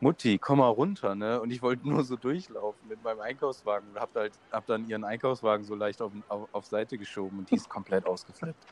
Mutti, 0.00 0.38
komm 0.38 0.58
mal 0.58 0.68
runter, 0.68 1.14
ne? 1.14 1.40
Und 1.40 1.50
ich 1.50 1.60
wollte 1.60 1.88
nur 1.88 2.04
so 2.04 2.16
durchlaufen 2.16 2.88
mit 2.88 3.02
meinem 3.02 3.20
Einkaufswagen 3.20 3.90
und 3.90 4.00
hab 4.00 4.14
halt, 4.14 4.32
hab 4.52 4.66
dann 4.66 4.86
ihren 4.86 5.04
Einkaufswagen 5.04 5.64
so 5.64 5.74
leicht 5.74 6.00
auf, 6.00 6.12
auf, 6.28 6.48
auf 6.52 6.66
Seite 6.66 6.98
geschoben 6.98 7.40
und 7.40 7.50
die 7.50 7.56
ist 7.56 7.68
komplett 7.68 8.06
ausgeflippt. 8.06 8.64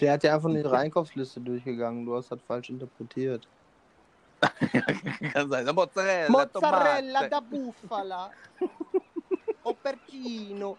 Der 0.00 0.12
hat 0.12 0.24
ja 0.24 0.34
einfach 0.34 0.48
nur 0.48 0.58
ihre 0.58 0.76
Einkaufsliste 0.76 1.40
durchgegangen, 1.40 2.04
du 2.04 2.16
hast 2.16 2.30
das 2.30 2.42
falsch 2.42 2.68
interpretiert. 2.68 3.48
Kann 5.32 5.48
sein. 5.50 5.66
Mozzarella, 5.74 6.28
Mozzarella 6.28 7.28
da 7.28 7.40
bufala. 7.40 8.30
Aubergino. 9.68 10.78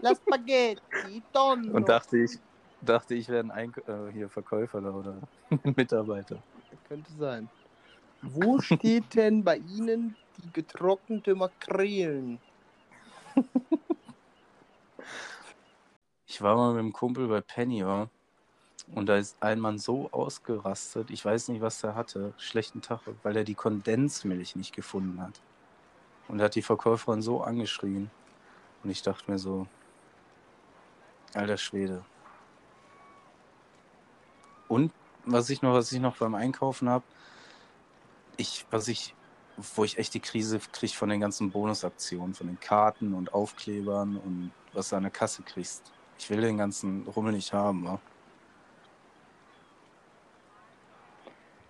La 0.00 0.14
Spaghetti, 0.14 1.22
Tonno. 1.32 1.72
Und 1.72 1.88
dachte 1.88 2.18
ich, 2.18 2.38
dachte 2.80 3.14
ich 3.14 3.28
wäre 3.28 3.44
ein 3.44 3.50
Eink 3.50 3.82
äh, 3.86 4.12
hier 4.12 4.28
Verkäufer 4.28 4.80
da 4.80 4.90
oder 4.90 5.16
Mitarbeiter. 5.76 6.42
Könnte 6.88 7.12
sein. 7.18 7.48
Wo 8.22 8.60
steht 8.60 9.14
denn 9.14 9.44
bei 9.44 9.58
Ihnen 9.58 10.16
die 10.38 10.52
getrocknete 10.52 11.34
Makrelen? 11.34 12.38
Ich 16.26 16.42
war 16.42 16.56
mal 16.56 16.72
mit 16.72 16.80
einem 16.80 16.92
Kumpel 16.92 17.28
bei 17.28 17.40
Penny, 17.40 17.84
war. 17.86 18.10
Und 18.92 19.06
da 19.06 19.16
ist 19.16 19.36
ein 19.40 19.60
Mann 19.60 19.78
so 19.78 20.10
ausgerastet, 20.10 21.10
ich 21.10 21.24
weiß 21.24 21.48
nicht, 21.48 21.62
was 21.62 21.82
er 21.82 21.94
hatte, 21.94 22.34
schlechten 22.36 22.82
Tag, 22.82 23.00
weil 23.22 23.36
er 23.36 23.44
die 23.44 23.54
Kondensmilch 23.54 24.56
nicht 24.56 24.74
gefunden 24.74 25.20
hat. 25.22 25.40
Und 26.28 26.40
hat 26.40 26.54
die 26.54 26.62
Verkäuferin 26.62 27.22
so 27.22 27.42
angeschrien. 27.42 28.10
Und 28.82 28.90
ich 28.90 29.02
dachte 29.02 29.30
mir 29.30 29.38
so, 29.38 29.66
alter 31.34 31.56
Schwede. 31.56 32.04
Und 34.68 34.92
was 35.24 35.50
ich 35.50 35.62
noch, 35.62 35.74
was 35.74 35.92
ich 35.92 36.00
noch 36.00 36.16
beim 36.16 36.34
Einkaufen 36.34 36.88
habe, 36.88 37.04
ich, 38.36 38.66
was 38.70 38.88
ich, 38.88 39.14
wo 39.74 39.84
ich 39.84 39.98
echt 39.98 40.14
die 40.14 40.20
Krise 40.20 40.58
kriege 40.72 40.92
von 40.92 41.08
den 41.08 41.20
ganzen 41.20 41.50
Bonusaktionen, 41.50 42.34
von 42.34 42.46
den 42.46 42.60
Karten 42.60 43.14
und 43.14 43.32
Aufklebern 43.32 44.16
und 44.16 44.50
was 44.72 44.88
du 44.88 44.96
an 44.96 45.02
der 45.04 45.12
Kasse 45.12 45.42
kriegst. 45.42 45.92
Ich 46.18 46.30
will 46.30 46.40
den 46.40 46.58
ganzen 46.58 47.06
Rummel 47.06 47.32
nicht 47.32 47.52
haben, 47.52 47.84
wa? 47.84 48.00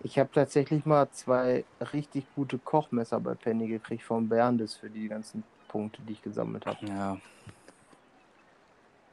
Ich 0.05 0.19
habe 0.19 0.29
tatsächlich 0.31 0.85
mal 0.85 1.09
zwei 1.09 1.65
richtig 1.91 2.27
gute 2.35 2.59
Kochmesser 2.59 3.19
bei 3.19 3.33
Penny 3.33 3.67
gekriegt 3.67 4.03
vom 4.03 4.29
Berndes 4.29 4.75
für 4.75 4.87
die 4.87 5.07
ganzen 5.07 5.43
Punkte, 5.67 5.99
die 6.03 6.13
ich 6.13 6.21
gesammelt 6.21 6.67
habe. 6.67 6.85
Ja, 6.85 7.17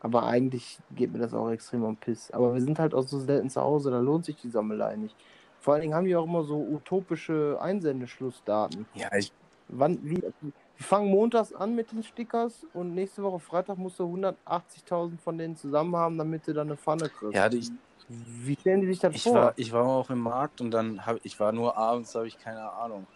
Aber 0.00 0.24
eigentlich 0.24 0.78
geht 0.94 1.10
mir 1.10 1.18
das 1.18 1.32
auch 1.32 1.48
extrem 1.48 1.86
am 1.86 1.96
Piss. 1.96 2.30
Aber 2.30 2.52
wir 2.52 2.60
sind 2.60 2.78
halt 2.78 2.92
auch 2.92 3.08
so 3.08 3.18
selten 3.20 3.48
zu 3.48 3.62
Hause, 3.62 3.90
da 3.90 4.00
lohnt 4.00 4.26
sich 4.26 4.36
die 4.36 4.50
Sammelei 4.50 4.96
nicht. 4.96 5.16
Vor 5.60 5.72
allen 5.72 5.80
Dingen 5.80 5.94
haben 5.94 6.04
die 6.04 6.14
auch 6.14 6.26
immer 6.26 6.44
so 6.44 6.58
utopische 6.58 7.56
Einsendeschlussdaten. 7.58 8.84
ja, 8.94 9.08
ich, 9.16 9.32
Wann, 9.68 9.98
wie, 10.02 10.20
wir 10.20 10.52
fangen 10.76 11.10
montags 11.10 11.54
an 11.54 11.74
mit 11.74 11.90
den 11.92 12.02
Stickers 12.02 12.66
und 12.74 12.94
nächste 12.94 13.22
Woche 13.22 13.40
Freitag 13.40 13.78
musst 13.78 13.98
du 13.98 14.04
180.000 14.04 15.18
von 15.24 15.38
denen 15.38 15.56
zusammen 15.56 15.96
haben, 15.96 16.18
damit 16.18 16.46
du 16.46 16.52
dann 16.52 16.66
eine 16.66 16.76
Pfanne 16.76 17.08
kriegst. 17.08 17.34
ja, 17.34 17.50
ich, 17.50 17.70
Wie 18.08 18.56
stellen 18.56 18.80
die 18.80 18.88
sich 18.88 18.98
das 18.98 19.14
ich 19.14 19.22
vor? 19.22 19.34
war, 19.34 19.52
ich 19.56 19.72
war 19.72 19.84
auch 19.84 20.10
im 20.10 20.20
Markt 20.20 20.60
und 20.60 20.70
dann 20.70 21.06
habe 21.06 21.20
ich 21.22 21.38
war 21.40 21.52
nur 21.52 21.76
abends, 21.76 22.14
habe 22.14 22.26
ich 22.26 22.38
keine 22.38 22.70
Ahnung, 22.72 23.06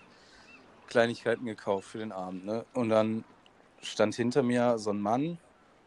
Kleinigkeiten 0.87 1.45
gekauft 1.45 1.89
für 1.89 1.99
den 1.99 2.13
Abend, 2.13 2.45
ne? 2.47 2.65
Und 2.75 2.89
dann 2.89 3.25
stand 3.83 4.15
hinter 4.15 4.43
mir 4.43 4.79
so 4.79 4.91
ein 4.91 5.01
Mann, 5.01 5.39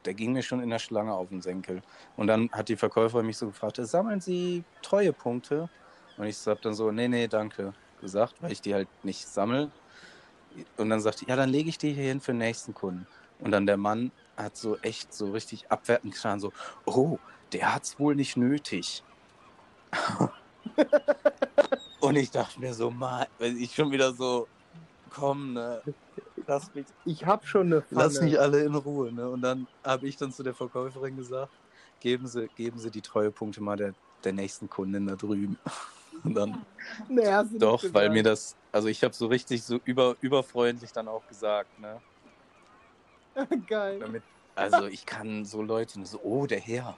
der 0.06 0.13
ging 0.13 0.34
mir 0.34 0.44
schon 0.44 0.62
in 0.62 0.70
der 0.70 0.79
Schlange 0.79 1.13
auf 1.13 1.29
den 1.29 1.41
Senkel. 1.41 1.82
Und 2.15 2.27
dann 2.27 2.50
hat 2.51 2.70
die 2.70 2.75
Verkäuferin 2.75 3.25
mich 3.25 3.38
so 3.38 3.48
gefragt, 3.48 3.77
sammeln 3.77 4.22
Sie 4.22 4.63
Treuepunkte? 4.82 5.70
Und 6.18 6.25
ich 6.25 6.46
habe 6.48 6.60
dann 6.62 6.74
so, 6.74 6.91
nee, 6.91 7.08
nee, 7.08 7.27
danke, 7.27 7.74
gesagt, 8.01 8.36
weil 8.41 8.51
ich 8.51 8.62
die 8.62 8.74
halt 8.74 8.88
nicht 9.03 9.27
sammel. 9.27 9.72
Und 10.77 10.89
dann 10.89 11.00
sagte 11.00 11.24
ich, 11.24 11.29
ja, 11.29 11.36
dann 11.36 11.50
lege 11.50 11.70
ich 11.70 11.77
die 11.77 11.94
hier 11.94 12.06
hin 12.06 12.22
für 12.22 12.32
den 12.32 12.39
nächsten 12.39 12.74
Kunden. 12.74 13.08
Und 13.39 13.51
dann 13.51 13.65
der 13.65 13.77
Mann 13.77 14.12
hat 14.36 14.58
so 14.58 14.77
echt 14.77 15.13
so 15.13 15.32
richtig 15.32 15.72
abwertend 15.72 16.13
getan, 16.13 16.39
so, 16.39 16.51
oh, 16.86 17.20
der 17.53 17.74
hat's 17.74 18.00
wohl 18.00 18.15
nicht 18.15 18.38
nötig. 18.38 19.03
Und 22.00 22.15
ich 22.15 22.32
dachte 22.32 22.60
mir 22.60 22.74
so, 22.74 22.89
mal, 22.91 23.27
weil 23.39 23.58
ich 23.58 23.75
schon 23.75 23.91
wieder 23.91 24.13
so, 24.13 24.48
komm, 25.10 25.53
ne, 25.53 25.82
lass 26.48 26.74
mich, 26.74 26.86
Ich 27.06 27.25
habe 27.25 27.46
schon 27.46 27.68
eine 27.68 27.82
Pfanne. 27.82 28.03
lass 28.03 28.22
mich 28.22 28.39
alle 28.39 28.63
in 28.63 28.75
Ruhe, 28.75 29.12
ne? 29.12 29.29
Und 29.29 29.41
dann 29.41 29.68
habe 29.84 30.08
ich 30.08 30.15
dann 30.18 30.32
zu 30.32 30.44
der 30.44 30.53
Verkäuferin 30.53 31.18
gesagt, 31.18 31.51
geben 32.00 32.27
Sie, 32.27 32.48
geben 32.56 32.79
Sie 32.79 32.91
die 32.91 33.01
Treuepunkte 33.01 33.62
mal 33.62 33.75
der, 33.75 33.94
der 34.24 34.34
nächsten 34.34 34.70
Kundin 34.70 35.08
da 35.08 35.15
drüben. 35.15 35.58
Und 36.24 36.34
dann, 36.36 36.65
Nee, 37.08 37.24
doch, 37.60 37.84
weil 37.94 38.10
mir 38.10 38.24
das, 38.24 38.56
also 38.72 38.88
ich 38.89 39.03
habe 39.03 39.13
so 39.13 39.27
richtig 39.27 39.63
so 39.63 39.79
über, 39.86 40.15
überfreundlich 40.22 40.91
dann 40.91 41.08
auch 41.08 41.25
gesagt, 41.27 41.79
ne? 41.79 42.01
Geil. 43.68 44.00
Damit, 44.00 44.24
also 44.56 44.88
ich 44.88 45.06
kann 45.06 45.46
so 45.46 45.62
Leute, 45.62 46.06
so, 46.06 46.20
oh, 46.22 46.46
der 46.46 46.60
Herr, 46.60 46.98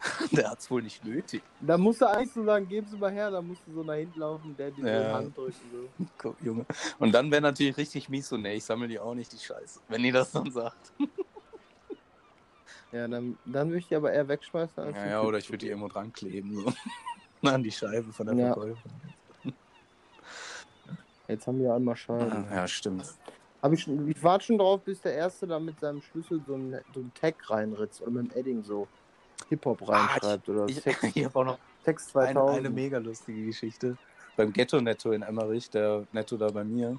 der 0.32 0.50
hat's 0.50 0.70
wohl 0.70 0.82
nicht 0.82 1.04
nötig. 1.04 1.42
Da 1.60 1.76
musst 1.76 2.00
du 2.00 2.06
eigentlich 2.06 2.32
so 2.32 2.44
sagen, 2.44 2.68
geben 2.68 2.86
Sie 2.86 2.96
mal 2.96 3.10
her, 3.10 3.30
da 3.30 3.42
musst 3.42 3.66
du 3.66 3.72
so 3.72 3.82
nach 3.82 3.94
hinten 3.94 4.20
laufen, 4.20 4.56
der 4.56 4.70
die 4.70 4.82
Ja. 4.82 5.12
Hand 5.12 5.36
drücken. 5.36 5.54
So. 5.72 6.04
Guck, 6.18 6.40
Junge. 6.40 6.66
Und 6.98 7.12
dann 7.12 7.30
wäre 7.30 7.42
natürlich 7.42 7.76
richtig 7.76 8.08
mies 8.08 8.28
so, 8.28 8.36
nee, 8.36 8.54
ich 8.54 8.64
sammle 8.64 8.88
die 8.88 8.98
auch 8.98 9.14
nicht, 9.14 9.32
die 9.32 9.38
Scheiße. 9.38 9.80
Wenn 9.88 10.02
die 10.02 10.12
das 10.12 10.30
dann 10.30 10.50
sagt. 10.50 10.92
Ja, 12.92 13.06
dann, 13.06 13.36
dann 13.44 13.68
würde 13.68 13.78
ich 13.78 13.88
die 13.88 13.96
aber 13.96 14.12
eher 14.12 14.28
wegschmeißen. 14.28 14.82
Als 14.82 14.96
Ja, 14.96 15.06
ja, 15.06 15.22
oder 15.22 15.38
ich 15.38 15.48
würde 15.48 15.58
die 15.58 15.68
irgendwo 15.68 15.88
dran 15.88 16.12
kleben. 16.12 16.54
So. 16.54 16.72
An 17.48 17.62
die 17.62 17.72
Scheibe 17.72 18.12
von 18.12 18.26
der 18.26 18.36
Ja. 18.36 18.54
Verkäuferin. 18.54 18.92
Jetzt 21.28 21.46
haben 21.46 21.60
wir 21.60 21.74
einmal 21.74 21.96
Scheiben. 21.96 22.46
Ja, 22.50 22.66
stimmt. 22.66 23.14
Hab 23.60 23.72
ich, 23.72 23.82
schon, 23.82 24.08
ich 24.08 24.22
warte 24.22 24.46
schon 24.46 24.58
drauf, 24.58 24.82
bis 24.82 25.00
der 25.02 25.14
Erste 25.14 25.46
da 25.46 25.58
mit 25.58 25.78
seinem 25.80 26.00
Schlüssel 26.00 26.40
so 26.46 26.54
ein, 26.54 26.80
so 26.94 27.00
ein 27.00 27.12
Tag 27.12 27.50
reinritzt 27.50 28.00
oder 28.00 28.10
mit 28.12 28.32
dem 28.32 28.38
Edding 28.38 28.62
so 28.62 28.88
Hip-Hop 29.48 29.88
reinschreibt 29.88 30.48
oder 30.48 30.62
Ah, 30.62 30.66
Ich, 30.68 30.80
Sex, 30.80 31.02
ich 31.14 31.24
habe 31.24 31.38
auch 31.38 31.44
noch 31.44 31.58
Text 31.84 32.16
eine, 32.16 32.32
2000. 32.34 32.58
eine 32.58 32.70
mega 32.70 32.98
lustige 32.98 33.46
Geschichte. 33.46 33.96
Beim 34.36 34.52
Ghetto-Netto 34.52 35.12
in 35.12 35.22
Emmerich, 35.22 35.68
der 35.70 36.06
Netto 36.12 36.36
da 36.36 36.48
bei 36.50 36.64
mir, 36.64 36.98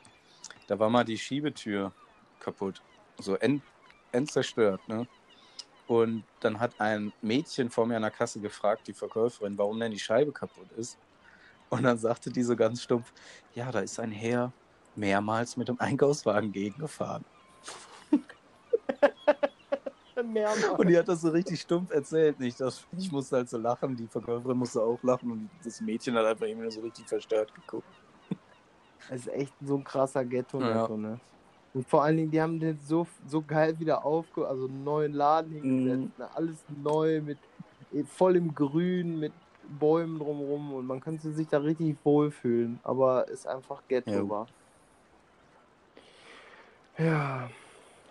da 0.68 0.78
war 0.78 0.90
mal 0.90 1.04
die 1.06 1.18
Schiebetür 1.18 1.92
kaputt. 2.40 2.82
So 3.18 3.36
end, 3.36 3.62
end 4.12 4.32
zerstört, 4.32 4.82
ne? 4.88 5.08
Und 5.88 6.24
dann 6.42 6.60
hat 6.60 6.80
ein 6.80 7.12
Mädchen 7.22 7.72
vor 7.72 7.88
mir 7.88 7.96
an 7.96 8.04
der 8.04 8.12
Kasse 8.12 8.40
gefragt, 8.40 8.88
die 8.88 8.94
Verkäuferin, 8.94 9.58
warum 9.58 9.80
denn 9.80 9.92
die 9.92 9.98
Scheibe 10.00 10.32
kaputt 10.32 10.72
ist. 10.78 11.00
Und 11.70 11.84
dann 11.84 11.98
sagte 11.98 12.30
die 12.32 12.44
so 12.44 12.56
ganz 12.56 12.84
stumpf, 12.84 13.12
ja, 13.56 13.72
da 13.72 13.80
ist 13.80 14.00
ein 14.00 14.12
Herr 14.12 14.52
mehrmals 14.96 15.58
mit 15.58 15.68
dem 15.68 15.80
Einkaufswagen 15.80 16.52
gegengefahren. 16.52 17.26
Mehrmals. 20.24 20.70
Und 20.78 20.88
die 20.88 20.98
hat 20.98 21.08
das 21.08 21.22
so 21.22 21.30
richtig 21.30 21.62
stumpf 21.62 21.92
erzählt. 21.92 22.40
Nicht, 22.40 22.60
dass 22.60 22.86
ich 22.98 23.12
musste 23.12 23.38
halt 23.38 23.50
so 23.50 23.58
lachen, 23.58 23.96
die 23.96 24.08
Verkäuferin 24.08 24.58
musste 24.58 24.82
auch 24.82 25.02
lachen 25.04 25.32
und 25.32 25.50
das 25.64 25.82
Mädchen 25.82 26.16
hat 26.16 26.26
einfach 26.26 26.46
immer 26.48 26.70
so 26.72 26.82
richtig 26.82 27.08
verstört 27.08 27.54
geguckt. 27.54 27.88
Das 29.10 29.22
ist 29.22 29.28
echt 29.30 29.54
so 29.62 29.76
ein 29.78 29.84
krasser 29.84 30.24
ghetto 30.24 30.60
Ja. 30.60 30.82
netto 30.82 30.98
ne? 30.98 31.20
Und 31.74 31.88
vor 31.88 32.04
allen 32.04 32.18
Dingen, 32.18 32.32
die 32.32 32.42
haben 32.42 32.60
den 32.60 32.80
so, 32.84 33.06
so 33.28 33.42
geil 33.42 33.80
wieder 33.80 34.04
aufge... 34.04 34.48
Also 34.48 34.66
einen 34.66 34.84
neuen 34.84 35.14
Laden 35.14 35.52
hingesetzt. 35.52 36.18
Mhm. 36.18 36.24
Ne? 36.24 36.30
Alles 36.36 36.66
neu, 36.84 37.22
mit 37.22 37.38
voll 38.08 38.36
im 38.36 38.54
Grün, 38.56 39.20
mit 39.20 39.32
Bäumen 39.80 40.18
drumrum. 40.18 40.74
Und 40.74 40.88
man 40.88 41.00
könnte 41.00 41.32
sich 41.32 41.48
da 41.48 41.60
richtig 41.60 41.96
wohlfühlen. 42.04 42.80
Aber 42.84 43.28
ist 43.28 43.48
einfach 43.48 43.84
Ghetto 43.88 44.12
Ja. 44.12 44.30
war. 44.30 44.48
Ja. 46.98 47.50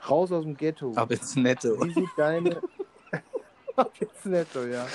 Raus 0.09 0.33
aus 0.33 0.45
dem 0.45 0.57
Ghetto. 0.57 0.93
Aber 0.97 1.13
ins 1.13 1.37
Netto. 1.37 1.81
Wie 1.85 1.93
sieht 1.93 2.09
deine... 2.17 2.61
Ab 3.77 3.93
ins 4.01 4.25
Netto, 4.25 4.65
ja. 4.65 4.87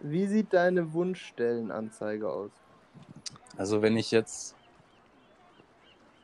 Wie 0.00 0.26
sieht 0.26 0.52
deine 0.52 0.92
Wunschstellenanzeige 0.92 2.28
aus? 2.28 2.50
Also 3.56 3.80
wenn 3.82 3.96
ich 3.96 4.10
jetzt, 4.10 4.54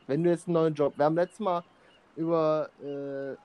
Wenn 0.07 0.23
du 0.23 0.29
jetzt 0.29 0.47
einen 0.47 0.53
neuen 0.53 0.73
Job. 0.73 0.93
Wir 0.97 1.05
haben 1.05 1.15
letztes 1.15 1.39
Mal 1.39 1.63
über 2.15 2.69
äh, 2.81 3.35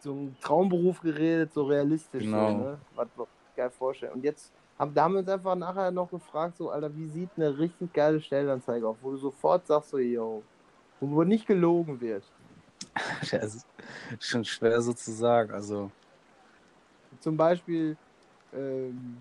so 0.00 0.12
einen 0.12 0.36
Traumberuf 0.40 1.00
geredet, 1.00 1.52
so 1.52 1.64
realistisch, 1.64 2.22
Genau. 2.24 2.50
so, 2.50 2.56
ne? 2.58 2.78
was 2.94 3.08
wir 3.16 3.22
uns 3.22 3.30
geil 3.56 3.70
vorstellen. 3.70 4.12
Und 4.12 4.24
jetzt 4.24 4.52
haben, 4.78 4.94
da 4.94 5.04
haben 5.04 5.12
wir 5.14 5.20
uns 5.20 5.28
einfach 5.28 5.54
nachher 5.54 5.90
noch 5.90 6.10
gefragt, 6.10 6.56
so, 6.56 6.70
Alter, 6.70 6.94
wie 6.96 7.06
sieht 7.08 7.30
eine 7.36 7.56
richtig 7.58 7.92
geile 7.92 8.20
Stellenanzeige 8.20 8.86
aus, 8.88 8.96
wo 9.02 9.10
du 9.10 9.16
sofort 9.18 9.66
sagst, 9.66 9.90
so, 9.90 9.98
yo, 9.98 10.42
wo 11.10 11.24
nicht 11.24 11.46
gelogen 11.46 12.00
wird. 12.00 12.24
das 13.30 13.54
ist 13.54 13.66
schon 14.20 14.44
schwer 14.44 14.80
so 14.80 14.92
zu 14.92 15.12
sagen. 15.12 15.52
Also 15.52 15.90
Zum 17.20 17.36
Beispiel 17.36 17.96
ähm, 18.54 19.18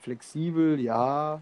flexibel, 0.00 0.80
ja. 0.80 1.40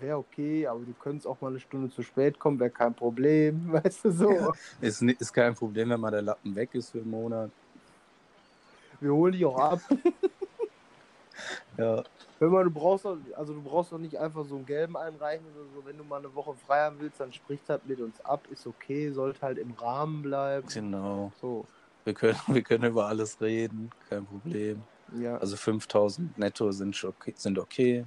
wäre 0.00 0.18
okay, 0.18 0.66
aber 0.66 0.80
du 0.80 0.92
könntest 0.94 1.26
auch 1.26 1.40
mal 1.40 1.48
eine 1.48 1.60
Stunde 1.60 1.90
zu 1.90 2.02
spät 2.02 2.38
kommen, 2.38 2.58
wäre 2.58 2.70
kein 2.70 2.94
Problem, 2.94 3.72
weißt 3.72 4.06
du 4.06 4.10
so. 4.10 4.52
Ist, 4.80 5.02
ist 5.02 5.32
kein 5.32 5.54
Problem, 5.54 5.90
wenn 5.90 6.00
mal 6.00 6.10
der 6.10 6.22
Lappen 6.22 6.54
weg 6.54 6.74
ist 6.74 6.90
für 6.90 6.98
einen 6.98 7.10
Monat. 7.10 7.50
Wir 9.00 9.12
holen 9.12 9.32
dich 9.32 9.44
auch 9.44 9.58
ab. 9.58 9.80
Ja, 11.76 12.04
Wenn 12.38 12.50
man, 12.50 12.64
du 12.64 12.70
brauchst 12.70 13.04
doch, 13.04 13.18
also 13.34 13.52
du 13.54 13.62
brauchst 13.62 13.90
doch 13.92 13.98
nicht 13.98 14.18
einfach 14.18 14.44
so 14.44 14.56
einen 14.56 14.66
gelben 14.66 14.96
einreichen 14.96 15.46
oder 15.46 15.66
so. 15.74 15.84
Wenn 15.84 15.98
du 15.98 16.04
mal 16.04 16.18
eine 16.18 16.34
Woche 16.34 16.54
frei 16.54 16.82
haben 16.82 17.00
willst, 17.00 17.18
dann 17.18 17.32
sprich 17.32 17.60
das 17.66 17.80
mit 17.84 18.00
uns 18.00 18.20
ab, 18.20 18.46
ist 18.50 18.66
okay, 18.66 19.10
sollte 19.10 19.40
halt 19.42 19.58
im 19.58 19.72
Rahmen 19.72 20.22
bleiben. 20.22 20.68
genau. 20.68 21.32
So, 21.40 21.66
Wir 22.04 22.14
können, 22.14 22.38
wir 22.46 22.62
können 22.62 22.84
über 22.84 23.06
alles 23.06 23.40
reden, 23.40 23.90
kein 24.08 24.24
Problem. 24.24 24.82
ja. 25.12 25.36
Also 25.38 25.56
5000 25.56 26.38
netto 26.38 26.70
sind, 26.70 26.94
schon 26.94 27.10
okay, 27.10 27.34
sind 27.36 27.58
okay. 27.58 28.06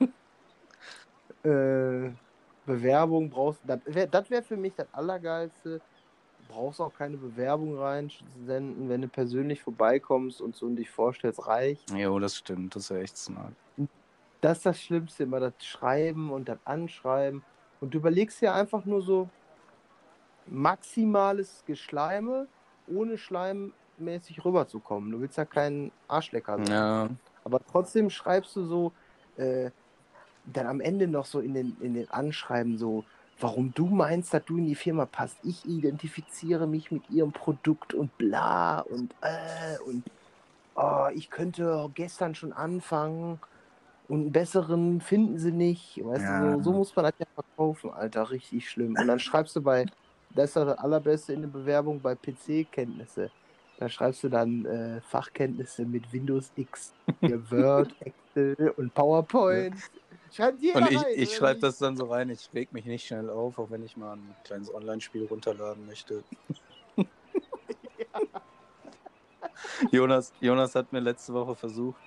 äh, 1.44 2.10
Bewerbung 2.64 3.30
brauchst 3.30 3.60
das 3.64 3.80
wäre 3.86 4.10
wär 4.28 4.42
für 4.42 4.56
mich 4.56 4.74
das 4.74 4.92
Allergeilste. 4.92 5.80
Brauchst 6.48 6.80
auch 6.80 6.94
keine 6.94 7.16
Bewerbung 7.16 7.78
reinsenden, 7.78 8.88
wenn 8.88 9.02
du 9.02 9.08
persönlich 9.08 9.62
vorbeikommst 9.62 10.40
und 10.40 10.54
so 10.54 10.66
und 10.66 10.76
dich 10.76 10.90
vorstellst, 10.90 11.46
reicht. 11.46 11.90
Jo, 11.90 12.18
das 12.18 12.36
stimmt, 12.36 12.74
das 12.74 12.84
ist 12.84 12.88
ja 12.90 12.96
echt 12.98 13.16
smart. 13.16 13.52
Das 14.40 14.58
ist 14.58 14.66
das 14.66 14.80
Schlimmste, 14.80 15.24
immer 15.24 15.40
das 15.40 15.54
Schreiben 15.60 16.30
und 16.30 16.48
das 16.48 16.58
Anschreiben. 16.64 17.42
Und 17.80 17.94
du 17.94 17.98
überlegst 17.98 18.40
ja 18.40 18.54
einfach 18.54 18.84
nur 18.84 19.02
so 19.02 19.28
maximales 20.46 21.64
Geschleime, 21.66 22.46
ohne 22.86 23.18
schleimmäßig 23.18 24.44
rüberzukommen. 24.44 25.10
Du 25.10 25.20
willst 25.20 25.36
ja 25.36 25.44
kein 25.44 25.90
Arschlecker 26.08 26.58
sein. 26.58 26.66
Ja, 26.68 27.08
Aber 27.44 27.60
trotzdem 27.64 28.10
schreibst 28.10 28.54
du 28.56 28.64
so, 28.64 28.92
äh, 29.36 29.70
dann 30.44 30.66
am 30.66 30.80
Ende 30.80 31.08
noch 31.08 31.26
so 31.26 31.40
in 31.40 31.54
den, 31.54 31.76
in 31.80 31.94
den 31.94 32.08
Anschreiben 32.10 32.78
so, 32.78 33.04
warum 33.38 33.72
du 33.74 33.86
meinst, 33.88 34.32
dass 34.34 34.44
du 34.44 34.58
in 34.58 34.66
die 34.66 34.74
Firma 34.74 35.06
passt. 35.06 35.38
Ich 35.42 35.64
identifiziere 35.66 36.66
mich 36.66 36.90
mit 36.90 37.08
ihrem 37.10 37.32
Produkt 37.32 37.94
und 37.94 38.16
bla 38.18 38.80
und 38.80 39.14
äh 39.22 39.78
und 39.86 40.04
oh, 40.74 41.08
ich 41.14 41.30
könnte 41.30 41.90
gestern 41.94 42.34
schon 42.34 42.52
anfangen 42.52 43.40
und 44.08 44.20
einen 44.22 44.32
besseren 44.32 45.00
finden 45.00 45.38
sie 45.38 45.52
nicht. 45.52 46.00
Weißt 46.04 46.24
Ja. 46.24 46.40
du, 46.40 46.56
so, 46.58 46.62
so 46.62 46.72
muss 46.72 46.94
man 46.96 47.06
das 47.06 47.14
ja 47.18 47.26
verkaufen, 47.34 47.90
Alter, 47.90 48.30
richtig 48.30 48.68
schlimm. 48.70 48.96
Und 48.96 49.08
dann 49.08 49.18
schreibst 49.18 49.56
du 49.56 49.62
bei, 49.62 49.86
das 50.30 50.50
ist 50.50 50.56
das 50.56 50.78
allerbeste 50.78 51.32
in 51.32 51.42
der 51.42 51.48
Bewerbung 51.48 52.00
bei 52.02 52.14
PC-Kenntnisse. 52.14 53.32
Da 53.78 53.88
schreibst 53.88 54.22
du 54.24 54.28
dann 54.28 54.64
äh, 54.64 55.00
Fachkenntnisse 55.02 55.84
mit 55.86 56.12
Windows 56.12 56.52
X, 56.56 56.94
Word, 57.50 57.94
Excel 58.00 58.70
und 58.76 58.94
PowerPoint. 58.94 59.74
Schreibt 60.32 60.60
jeder 60.60 60.80
und 60.80 60.90
ich, 60.90 60.98
rein, 60.98 61.12
ich 61.14 61.34
schreibe 61.34 61.60
das 61.60 61.78
dann 61.78 61.96
so 61.96 62.06
rein, 62.06 62.30
ich 62.30 62.50
reg 62.52 62.72
mich 62.72 62.84
nicht 62.84 63.06
schnell 63.06 63.30
auf, 63.30 63.58
auch 63.58 63.70
wenn 63.70 63.84
ich 63.84 63.96
mal 63.96 64.16
ein 64.16 64.34
kleines 64.44 64.72
Online-Spiel 64.74 65.26
runterladen 65.26 65.86
möchte. 65.86 66.24
Jonas, 69.90 70.32
Jonas 70.40 70.74
hat 70.74 70.92
mir 70.92 71.00
letzte 71.00 71.32
Woche 71.32 71.54
versucht, 71.54 72.00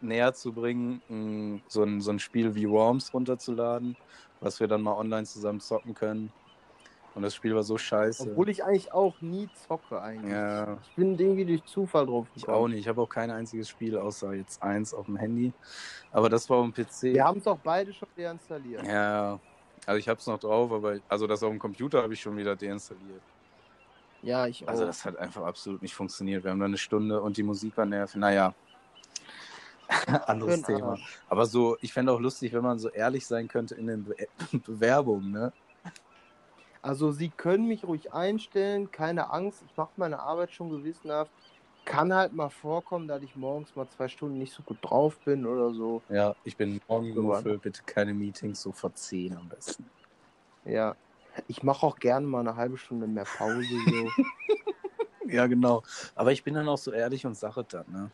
näher 0.00 0.32
zu 0.32 0.52
bringen, 0.52 1.62
so 1.68 1.82
ein, 1.82 2.00
so 2.00 2.10
ein 2.10 2.18
Spiel 2.18 2.54
wie 2.54 2.68
Worms 2.68 3.12
runterzuladen, 3.12 3.96
was 4.40 4.60
wir 4.60 4.68
dann 4.68 4.82
mal 4.82 4.94
online 4.94 5.26
zusammen 5.26 5.60
zocken 5.60 5.94
können. 5.94 6.32
Und 7.14 7.22
das 7.22 7.34
Spiel 7.34 7.54
war 7.54 7.62
so 7.64 7.76
scheiße. 7.78 8.30
Obwohl 8.30 8.48
ich 8.48 8.64
eigentlich 8.64 8.92
auch 8.92 9.20
nie 9.20 9.48
zocke 9.66 10.00
eigentlich. 10.00 10.32
Ja. 10.32 10.78
Ich 10.90 10.94
bin 10.96 11.18
irgendwie 11.18 11.44
durch 11.44 11.64
Zufall 11.64 12.06
drauf 12.06 12.26
Ich 12.34 12.42
gekommen. 12.42 12.56
auch 12.58 12.68
nicht. 12.68 12.80
Ich 12.80 12.88
habe 12.88 13.00
auch 13.02 13.08
kein 13.08 13.30
einziges 13.30 13.68
Spiel 13.68 13.96
außer 13.96 14.34
jetzt 14.34 14.62
eins 14.62 14.94
auf 14.94 15.06
dem 15.06 15.16
Handy. 15.16 15.52
Aber 16.12 16.28
das 16.28 16.48
war 16.48 16.58
auf 16.58 16.70
dem 16.70 16.72
PC. 16.74 17.14
Wir 17.14 17.24
haben 17.24 17.38
es 17.38 17.46
auch 17.46 17.58
beide 17.58 17.92
schon 17.92 18.08
deinstalliert. 18.16 18.86
Ja, 18.86 19.40
also 19.86 19.98
ich 19.98 20.08
habe 20.08 20.20
es 20.20 20.26
noch 20.26 20.38
drauf, 20.38 20.70
aber 20.70 20.98
also 21.08 21.26
das 21.26 21.42
auf 21.42 21.50
dem 21.50 21.58
Computer 21.58 22.02
habe 22.02 22.12
ich 22.12 22.20
schon 22.20 22.36
wieder 22.36 22.54
deinstalliert. 22.54 23.22
Ja, 24.22 24.46
ich 24.46 24.64
auch. 24.64 24.68
Also 24.68 24.84
das 24.84 25.04
hat 25.04 25.16
einfach 25.16 25.42
absolut 25.44 25.82
nicht 25.82 25.94
funktioniert. 25.94 26.44
Wir 26.44 26.50
haben 26.50 26.60
da 26.60 26.66
eine 26.66 26.78
Stunde 26.78 27.20
und 27.20 27.36
die 27.36 27.42
Musik 27.42 27.76
war 27.76 27.86
nervig. 27.86 28.16
Naja, 28.16 28.54
anderes 30.26 30.62
Thema. 30.62 30.98
Aber 31.28 31.46
so, 31.46 31.76
ich 31.80 31.92
fände 31.92 32.12
auch 32.12 32.20
lustig, 32.20 32.52
wenn 32.52 32.62
man 32.62 32.78
so 32.78 32.90
ehrlich 32.90 33.26
sein 33.26 33.48
könnte 33.48 33.74
in 33.74 33.86
den 33.86 34.04
Be 34.04 34.14
Bewerbungen, 34.66 35.30
ne? 35.30 35.52
Also 36.82 37.10
Sie 37.10 37.28
können 37.28 37.66
mich 37.66 37.84
ruhig 37.84 38.12
einstellen, 38.12 38.90
keine 38.90 39.30
Angst, 39.30 39.62
ich 39.64 39.76
mache 39.76 39.92
meine 39.96 40.20
Arbeit 40.20 40.52
schon 40.52 40.70
gewissenhaft. 40.70 41.32
Kann 41.84 42.12
halt 42.14 42.34
mal 42.34 42.50
vorkommen, 42.50 43.08
dass 43.08 43.22
ich 43.22 43.34
morgens 43.34 43.74
mal 43.74 43.88
zwei 43.88 44.08
Stunden 44.08 44.38
nicht 44.38 44.52
so 44.52 44.62
gut 44.62 44.78
drauf 44.82 45.18
bin 45.24 45.46
oder 45.46 45.72
so. 45.72 46.02
Ja, 46.10 46.36
ich 46.44 46.56
bin 46.56 46.80
morgen 46.86 47.14
So, 47.14 47.22
Muffel, 47.22 47.58
bitte 47.58 47.82
keine 47.84 48.12
Meetings, 48.12 48.60
so 48.60 48.72
vor 48.72 48.94
10 48.94 49.34
am 49.36 49.48
besten. 49.48 49.88
Ja. 50.64 50.96
Ich 51.46 51.62
mache 51.62 51.86
auch 51.86 51.98
gerne 51.98 52.26
mal 52.26 52.40
eine 52.40 52.56
halbe 52.56 52.76
Stunde 52.76 53.06
mehr 53.06 53.24
Pause. 53.24 53.62
So. 53.62 54.10
Ja, 55.28 55.46
genau. 55.46 55.82
Aber 56.14 56.32
ich 56.32 56.42
bin 56.42 56.54
dann 56.54 56.68
auch 56.68 56.78
so 56.78 56.90
ehrlich 56.90 57.26
und 57.26 57.36
sage 57.36 57.62
dann, 57.64 57.84
ne? 57.88 58.10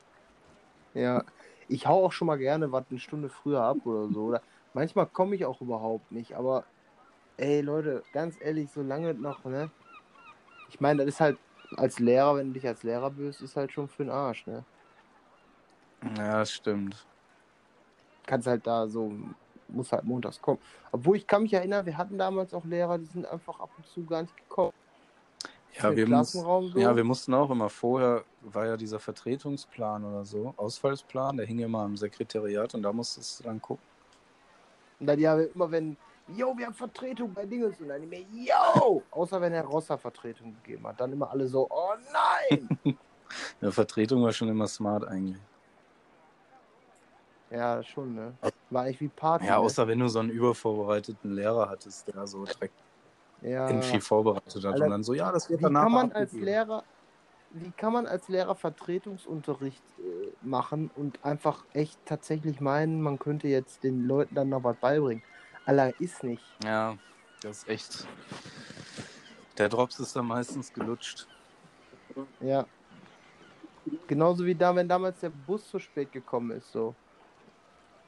ja. 0.95 1.25
Ich 1.69 1.87
hau 1.87 2.05
auch 2.05 2.13
schon 2.13 2.27
mal 2.27 2.37
gerne 2.37 2.73
was 2.73 2.85
eine 2.91 2.99
Stunde 2.99 3.31
früher 3.31 3.63
ab 3.63 3.79
oder 3.85 4.09
so. 4.09 4.25
Oder 4.25 4.43
manchmal 4.75 5.07
komme 5.07 5.35
ich 5.35 5.47
auch 5.47 5.61
überhaupt 5.63 6.11
nicht. 6.11 6.35
Aber 6.35 6.65
ey 7.37 7.61
Leute, 7.61 8.03
ganz 8.13 8.37
ehrlich, 8.41 8.71
solange 8.71 9.15
noch, 9.15 9.45
ne? 9.45 9.71
Ich 10.71 10.81
meine, 10.81 11.05
das 11.05 11.15
ist 11.15 11.21
halt 11.21 11.39
als 11.77 11.99
Lehrer, 11.99 12.37
wenn 12.37 12.49
du 12.49 12.55
dich 12.55 12.67
als 12.67 12.83
Lehrer 12.83 13.11
bist, 13.11 13.43
ist 13.43 13.57
halt 13.57 13.73
schon 13.73 13.89
für 13.89 14.05
den 14.05 14.13
Arsch, 14.13 14.47
ne? 14.47 14.65
Ja, 16.17 16.39
das 16.39 16.53
stimmt. 16.53 17.07
kannst 18.27 18.47
halt 18.47 18.67
da 18.67 18.87
so, 18.87 19.13
muss 19.69 19.93
halt 19.93 20.05
montags 20.05 20.41
kommen. 20.41 20.61
Obwohl 20.93 21.17
ich 21.17 21.27
kann 21.27 21.43
mich 21.43 21.53
erinnern, 21.53 21.87
wir 21.87 21.97
hatten 21.97 22.19
damals 22.19 22.53
auch 22.55 22.65
Lehrer, 22.65 22.99
die 22.99 23.07
sind 23.07 23.27
einfach 23.27 23.59
ab 23.61 23.71
und 23.77 23.87
zu 23.87 24.05
gar 24.05 24.23
nicht 24.23 24.37
gekommen. 24.37 24.73
Ja, 25.81 25.95
wir, 25.95 26.07
muss, 26.07 26.33
so. 26.33 26.73
ja, 26.77 26.95
wir 26.95 27.03
mussten 27.03 27.35
auch 27.35 27.51
immer 27.51 27.69
vorher, 27.69 28.25
war 28.43 28.67
ja 28.67 28.77
dieser 28.77 29.01
Vertretungsplan 29.01 30.05
oder 30.05 30.25
so, 30.25 30.55
Ausfallsplan, 30.57 31.37
der 31.37 31.47
hing 31.47 31.59
ja 31.59 31.67
mal 31.67 31.85
im 31.87 31.97
Sekretariat 31.97 32.75
und 32.75 32.83
da 32.83 32.93
musstest 32.93 33.41
du 33.41 33.45
dann 33.45 33.61
gucken. 33.61 33.85
Und 35.01 35.07
dann 35.07 35.19
ja 35.19 35.37
immer 35.41 35.71
wenn, 35.73 35.97
yo, 36.29 36.57
wir 36.57 36.67
haben 36.67 36.75
Vertretung 36.75 37.33
bei 37.33 37.45
Dinges 37.45 37.81
und 37.81 37.89
dann 37.89 38.03
immer, 38.03 38.17
yo! 38.33 39.03
Außer 39.11 39.41
wenn 39.41 39.53
Herr 39.53 39.65
Rosser 39.65 39.99
Vertretung 39.99 40.55
gegeben 40.63 40.87
hat. 40.87 41.01
Dann 41.01 41.13
immer 41.13 41.31
alle 41.31 41.47
so, 41.47 41.67
oh 41.71 41.95
nein! 42.13 42.79
Ja, 43.61 43.71
Vertretung 43.71 44.23
war 44.23 44.33
schon 44.33 44.49
immer 44.49 44.69
smart 44.69 45.09
eigentlich. 45.09 45.41
ja, 47.51 47.83
schon, 47.83 48.15
ne? 48.15 48.35
War 48.71 48.83
eigentlich 48.83 49.01
wie 49.01 49.09
Party. 49.09 49.47
Ja, 49.47 49.53
ne? 49.53 49.59
außer 49.59 49.89
wenn 49.89 49.99
du 49.99 50.09
so 50.09 50.21
einen 50.21 50.31
übervorbereiteten 50.31 51.33
Lehrer 51.33 51.69
hattest, 51.69 52.07
der 52.07 52.27
so 52.27 52.45
direkt 52.45 52.75
ja. 53.43 53.81
viel 53.81 54.01
vorbereitet 54.01 54.65
hat 54.65 54.75
Alter, 54.75 54.85
und 54.85 54.91
dann 54.91 55.03
so, 55.03 55.15
ja, 55.15 55.33
das 55.33 55.49
wird 55.49 55.61
Wie 55.61 55.65
danach 55.65 55.85
kann 55.85 55.93
man 55.93 56.13
als. 56.13 56.33
Lehrer, 56.33 56.85
wie 57.53 57.71
kann 57.71 57.93
man 57.93 58.07
als 58.07 58.29
Lehrer 58.29 58.55
Vertretungsunterricht 58.55 59.83
äh, 59.99 60.33
machen 60.43 60.91
und 60.95 61.25
einfach 61.25 61.65
echt 61.73 61.99
tatsächlich 62.05 62.61
meinen, 62.61 63.01
man 63.01 63.19
könnte 63.19 63.49
jetzt 63.49 63.83
den 63.83 64.07
Leuten 64.07 64.35
dann 64.35 64.51
noch 64.51 64.63
was 64.63 64.77
beibringen? 64.77 65.23
Alter, 65.67 65.99
ist 66.01 66.23
nicht. 66.23 66.43
Ja, 66.63 66.97
das 67.43 67.59
ist 67.59 67.69
echt. 67.69 68.07
Der 69.57 69.69
Drops 69.69 69.99
ist 70.01 70.15
dann 70.17 70.27
meistens 70.27 70.73
gelutscht. 70.73 71.27
Ja. 72.41 72.67
Genauso 74.07 74.45
wie 74.45 74.55
da, 74.55 74.75
wenn 74.75 74.89
damals 74.89 75.21
der 75.21 75.31
Bus 75.31 75.69
zu 75.69 75.79
spät 75.79 76.13
gekommen 76.13 76.51
ist, 76.53 76.73
so. 76.73 76.95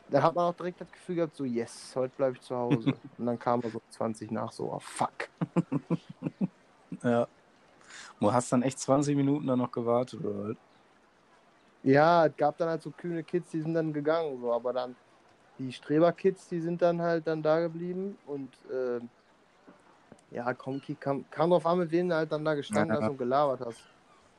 Da 0.08 0.22
hat 0.22 0.34
man 0.34 0.44
auch 0.44 0.54
direkt 0.54 0.80
das 0.80 0.90
Gefühl 0.90 1.16
gehabt, 1.16 1.34
so, 1.34 1.44
yes, 1.44 1.92
heute 1.96 2.14
bleibe 2.16 2.36
ich 2.36 2.42
zu 2.42 2.54
Hause. 2.54 2.94
Und 3.18 3.26
dann 3.26 3.38
kam 3.38 3.60
er 3.62 3.70
so 3.70 3.82
20 3.90 4.30
nach, 4.30 4.52
so, 4.52 4.72
oh, 4.72 4.80
fuck. 4.80 5.28
Ja. 7.02 7.28
Du 8.18 8.32
hast 8.32 8.52
dann 8.52 8.62
echt 8.62 8.78
20 8.78 9.16
Minuten 9.16 9.46
dann 9.46 9.58
noch 9.58 9.70
gewartet, 9.70 10.24
oder? 10.24 10.56
Ja, 11.82 12.26
es 12.26 12.36
gab 12.36 12.56
dann 12.58 12.68
halt 12.68 12.82
so 12.82 12.90
kühne 12.90 13.22
Kids, 13.22 13.50
die 13.50 13.60
sind 13.60 13.74
dann 13.74 13.92
gegangen, 13.92 14.40
so, 14.40 14.52
aber 14.52 14.72
dann 14.72 14.96
die 15.58 15.72
Streber-Kids, 15.72 16.48
die 16.48 16.60
sind 16.60 16.82
dann 16.82 17.00
halt 17.00 17.26
dann 17.26 17.42
da 17.42 17.60
geblieben 17.60 18.16
und 18.26 18.50
äh, 18.70 19.00
ja, 20.30 20.52
Konki 20.54 20.94
kam, 20.96 21.24
kam 21.30 21.50
drauf 21.50 21.64
an, 21.66 21.78
mit 21.78 21.90
wem 21.90 22.08
du 22.08 22.14
halt 22.16 22.30
dann 22.32 22.44
da 22.44 22.54
gestanden 22.54 22.94
Ja. 22.96 23.02
hast 23.02 23.10
und 23.10 23.18
gelabert 23.18 23.60
hast. 23.64 23.80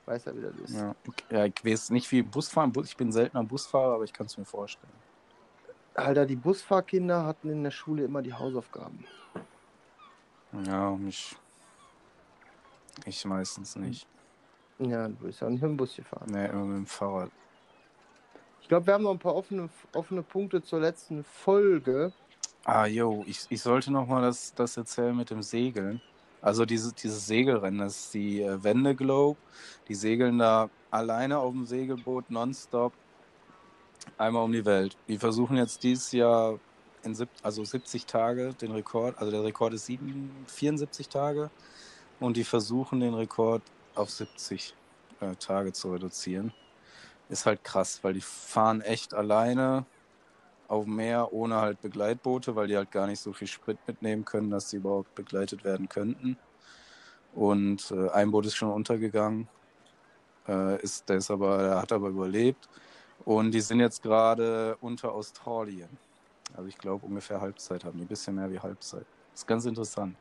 Weiß 0.05 0.25
ja, 0.25 0.35
wie 0.35 0.41
das 0.41 0.55
ist. 0.55 0.75
Ja. 0.75 0.95
ja, 1.29 1.45
ich 1.45 1.65
weiß 1.65 1.89
nicht 1.89 2.09
wie 2.11 2.21
Busfahren. 2.21 2.71
Bu- 2.71 2.81
Ich 2.83 2.95
bin 2.95 3.11
seltener 3.11 3.43
Busfahrer, 3.43 3.95
aber 3.95 4.03
ich 4.03 4.13
kann 4.13 4.25
es 4.25 4.37
mir 4.37 4.45
vorstellen. 4.45 4.93
Alter, 5.95 6.25
die 6.25 6.35
Busfahrkinder 6.35 7.25
hatten 7.25 7.49
in 7.49 7.63
der 7.63 7.71
Schule 7.71 8.03
immer 8.05 8.21
die 8.21 8.33
Hausaufgaben. 8.33 9.03
Ja, 10.65 10.97
ich. 11.07 11.35
Ich 13.05 13.25
meistens 13.25 13.75
nicht. 13.75 14.07
Ja, 14.79 15.07
du 15.07 15.15
bist 15.15 15.41
ja 15.41 15.49
nicht 15.49 15.61
mit 15.61 15.71
dem 15.71 15.77
Bus 15.77 15.95
gefahren. 15.95 16.27
Nee, 16.29 16.45
immer 16.47 16.65
mit 16.65 16.77
dem 16.77 16.85
Fahrrad. 16.85 17.31
Ich 18.67 18.69
glaube, 18.69 18.85
wir 18.87 18.95
haben 18.95 19.03
noch 19.05 19.11
ein 19.11 19.19
paar 19.19 19.33
offene, 19.33 19.69
offene 19.93 20.21
Punkte 20.21 20.61
zur 20.61 20.81
letzten 20.81 21.23
Folge. 21.23 22.11
Ah, 22.65 22.85
yo, 22.85 23.23
ich, 23.25 23.45
ich 23.47 23.61
sollte 23.61 23.93
noch 23.93 24.05
mal 24.05 24.21
das, 24.21 24.53
das 24.55 24.75
erzählen 24.75 25.15
mit 25.15 25.29
dem 25.29 25.41
Segeln. 25.41 26.01
Also 26.41 26.65
diese, 26.65 26.91
dieses 26.91 27.25
Segelrennen, 27.25 27.79
das 27.79 27.97
ist 27.97 28.13
die 28.13 28.41
äh, 28.41 28.61
Wende 28.61 28.93
Globe. 28.93 29.39
Die 29.87 29.95
segeln 29.95 30.37
da 30.39 30.69
alleine 30.91 31.37
auf 31.37 31.53
dem 31.53 31.65
Segelboot 31.65 32.29
nonstop 32.29 32.91
Einmal 34.17 34.43
um 34.43 34.51
die 34.51 34.65
Welt. 34.65 34.97
Die 35.07 35.17
versuchen 35.17 35.55
jetzt 35.55 35.81
dieses 35.83 36.11
Jahr 36.11 36.59
in 37.03 37.15
sieb 37.15 37.29
also 37.41 37.63
70 37.63 38.05
Tage 38.05 38.53
den 38.53 38.73
Rekord, 38.73 39.17
also 39.17 39.31
der 39.31 39.45
Rekord 39.45 39.75
ist 39.75 39.85
7, 39.85 40.29
74 40.47 41.07
Tage 41.07 41.51
und 42.19 42.35
die 42.35 42.43
versuchen 42.43 42.99
den 42.99 43.13
Rekord 43.13 43.61
auf 43.95 44.09
70 44.09 44.75
äh, 45.21 45.35
Tage 45.35 45.71
zu 45.71 45.93
reduzieren. 45.93 46.51
Ist 47.29 47.45
halt 47.45 47.63
krass, 47.63 47.99
weil 48.03 48.13
die 48.13 48.21
fahren 48.21 48.81
echt 48.81 49.13
alleine 49.13 49.85
auf 50.67 50.85
dem 50.85 50.95
Meer 50.95 51.33
ohne 51.33 51.57
halt 51.57 51.81
Begleitboote, 51.81 52.55
weil 52.55 52.67
die 52.67 52.77
halt 52.77 52.91
gar 52.91 53.07
nicht 53.07 53.19
so 53.19 53.33
viel 53.33 53.47
Sprit 53.47 53.77
mitnehmen 53.87 54.25
können, 54.25 54.49
dass 54.49 54.69
sie 54.69 54.77
überhaupt 54.77 55.13
begleitet 55.15 55.63
werden 55.63 55.89
könnten. 55.89 56.37
Und 57.33 57.91
äh, 57.91 58.09
ein 58.09 58.31
Boot 58.31 58.45
ist 58.45 58.55
schon 58.55 58.71
untergegangen, 58.71 59.47
äh, 60.47 60.81
ist, 60.81 61.07
der, 61.09 61.17
ist 61.17 61.31
aber, 61.31 61.57
der 61.57 61.81
hat 61.81 61.91
aber 61.91 62.09
überlebt. 62.09 62.67
Und 63.25 63.51
die 63.51 63.61
sind 63.61 63.79
jetzt 63.79 64.01
gerade 64.01 64.77
unter 64.81 65.13
Australien. 65.13 65.89
Also 66.55 66.67
ich 66.67 66.77
glaube 66.77 67.05
ungefähr 67.05 67.41
Halbzeit 67.41 67.83
haben 67.83 67.97
die, 67.97 68.05
ein 68.05 68.07
bisschen 68.07 68.35
mehr 68.35 68.49
wie 68.49 68.59
Halbzeit. 68.59 69.05
Das 69.31 69.41
ist 69.41 69.47
ganz 69.47 69.65
interessant. 69.65 70.15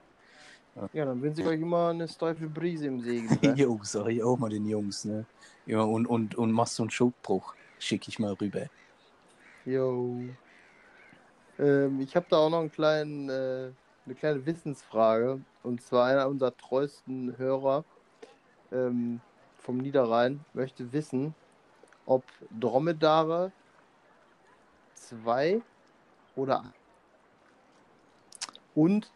Ja, 0.93 1.07
dann 1.07 1.23
wünsche 1.23 1.41
ich 1.41 1.47
euch 1.47 1.61
immer 1.61 1.89
eine 1.89 2.07
steife 2.07 2.49
Brise 2.49 2.87
im 2.87 3.01
Segen. 3.01 3.29
Ne? 3.43 3.55
jo, 3.57 3.81
sag 3.83 4.09
ich 4.09 4.23
auch 4.23 4.37
mal 4.37 4.51
den 4.51 4.67
Jungs, 4.67 5.05
ne? 5.05 5.25
Ja, 5.65 5.81
und, 5.81 6.07
und, 6.07 6.35
und 6.35 6.53
machst 6.53 6.77
so 6.77 6.83
einen 6.83 6.91
Schubbruch, 6.91 7.55
schicke 7.79 8.09
ich 8.09 8.19
mal 8.19 8.35
rüber. 8.35 8.67
Jo. 9.65 10.21
Ähm, 11.59 12.01
ich 12.01 12.15
habe 12.15 12.27
da 12.29 12.37
auch 12.37 12.51
noch 12.51 12.61
einen 12.61 12.71
kleinen, 12.71 13.29
äh, 13.29 13.73
eine 14.05 14.15
kleine 14.15 14.45
Wissensfrage. 14.45 15.41
Und 15.62 15.83
zwar 15.83 16.07
einer 16.07 16.29
unserer 16.29 16.57
treuesten 16.57 17.37
Hörer 17.39 17.85
ähm, 18.71 19.21
vom 19.59 19.79
Niederrhein 19.79 20.45
möchte 20.53 20.93
wissen, 20.93 21.35
ob 22.05 22.23
Dromedare 22.61 23.51
zwei 24.95 25.61
oder 26.37 26.73
und 28.75 29.11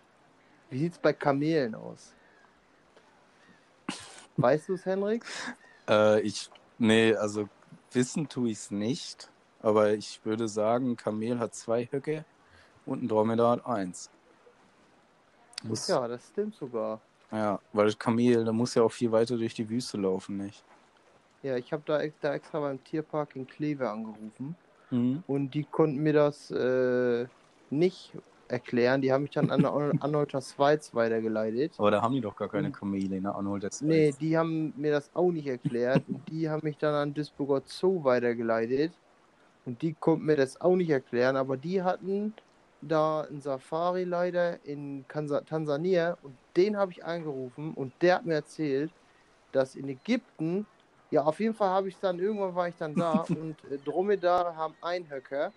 wie 0.71 0.79
sieht 0.79 0.93
es 0.93 0.99
bei 0.99 1.13
Kamelen 1.13 1.75
aus? 1.75 2.15
Weißt 4.37 4.69
du 4.69 4.75
es, 4.75 4.87
Henrik? 4.87 5.25
Äh, 5.89 6.21
ich, 6.21 6.51
nee, 6.79 7.15
also 7.15 7.49
wissen 7.93 8.29
tue 8.29 8.51
ich 8.51 8.59
es 8.59 8.71
nicht, 8.71 9.31
aber 9.61 9.93
ich 9.93 10.21
würde 10.25 10.49
sagen, 10.49 10.97
Kamel 10.97 11.39
hat 11.39 11.55
zwei 11.55 11.89
Höcke 11.91 12.25
und 12.87 13.03
ein 13.03 13.09
Dromedar 13.09 13.53
hat 13.53 13.67
eins. 13.67 14.11
Muss, 15.63 15.89
ja, 15.89 16.09
das 16.09 16.27
stimmt 16.29 16.55
sogar. 16.55 17.01
Ja, 17.31 17.61
weil 17.73 17.87
das 17.87 17.99
Kamel, 17.99 18.45
da 18.45 18.53
muss 18.53 18.75
ja 18.75 18.83
auch 18.83 18.93
viel 18.93 19.13
weiter 19.13 19.37
durch 19.37 19.55
die 19.55 19.69
Wüste 19.69 19.99
laufen, 19.99 20.39
nicht? 20.39 20.65
Ja, 21.43 21.57
ich 21.57 21.73
habe 21.73 21.83
da, 21.87 22.01
da 22.21 22.35
extra 22.35 22.61
beim 22.61 22.83
Tierpark 22.83 23.37
in 23.37 23.47
Kleve 23.47 23.89
angerufen 23.89 24.57
mhm. 24.91 25.23
und 25.27 25.51
die 25.51 25.65
konnten 25.65 25.99
mir 25.99 26.13
das 26.13 26.51
äh, 26.51 27.27
nicht 27.71 28.13
erklären. 28.51 29.01
Die 29.01 29.13
haben 29.13 29.23
mich 29.23 29.31
dann 29.33 29.51
an 29.51 29.65
Anholter 29.65 30.41
Schweiz 30.43 30.95
weitergeleitet. 30.95 31.75
Aber 31.79 31.91
da 31.91 32.03
haben 32.03 32.15
die 32.15 32.21
doch 32.21 32.37
gar 32.37 32.49
keine 32.49 32.71
Kamele 32.71 33.17
in 33.17 33.23
der 33.23 33.35
Anholter 33.35 33.69
Schweiz. 33.69 33.83
Nee, 33.83 34.15
die 34.21 34.37
haben 34.37 34.73
mir 34.77 34.93
das 34.93 35.11
auch 35.15 35.31
nicht 35.31 35.47
erklärt. 35.47 36.03
und 36.09 36.29
die 36.29 36.49
haben 36.49 36.61
mich 36.65 36.79
dann 36.79 36.95
an 36.95 37.15
Duisburger 37.15 37.63
Zoo 37.65 38.05
weitergeleitet. 38.05 38.93
Und 39.67 39.81
die 39.83 39.95
konnten 39.95 40.27
mir 40.27 40.37
das 40.37 40.61
auch 40.61 40.77
nicht 40.77 40.91
erklären. 40.91 41.37
Aber 41.37 41.57
die 41.57 41.83
hatten 41.83 42.35
da 42.83 43.23
einen 43.23 43.41
Safari-Leiter 43.41 44.65
in 44.65 45.05
Tansania 45.09 46.17
und 46.23 46.35
den 46.57 46.77
habe 46.77 46.93
ich 46.93 47.05
angerufen 47.05 47.75
und 47.75 47.93
der 48.01 48.17
hat 48.17 48.27
mir 48.27 48.35
erzählt, 48.35 48.91
dass 49.53 49.75
in 49.75 49.89
Ägypten, 49.89 50.67
ja, 51.11 51.23
auf 51.25 51.41
jeden 51.41 51.55
Fall 51.55 51.69
habe 51.69 51.89
ich 51.89 51.99
dann, 51.99 52.19
irgendwann 52.19 52.55
war 52.55 52.69
ich 52.69 52.77
dann 52.77 52.95
da 52.95 53.21
und 53.29 53.57
äh, 53.71 53.79
Dromedare 53.85 54.57
haben 54.57 54.75
einen 54.81 55.11
Höcker 55.11 55.53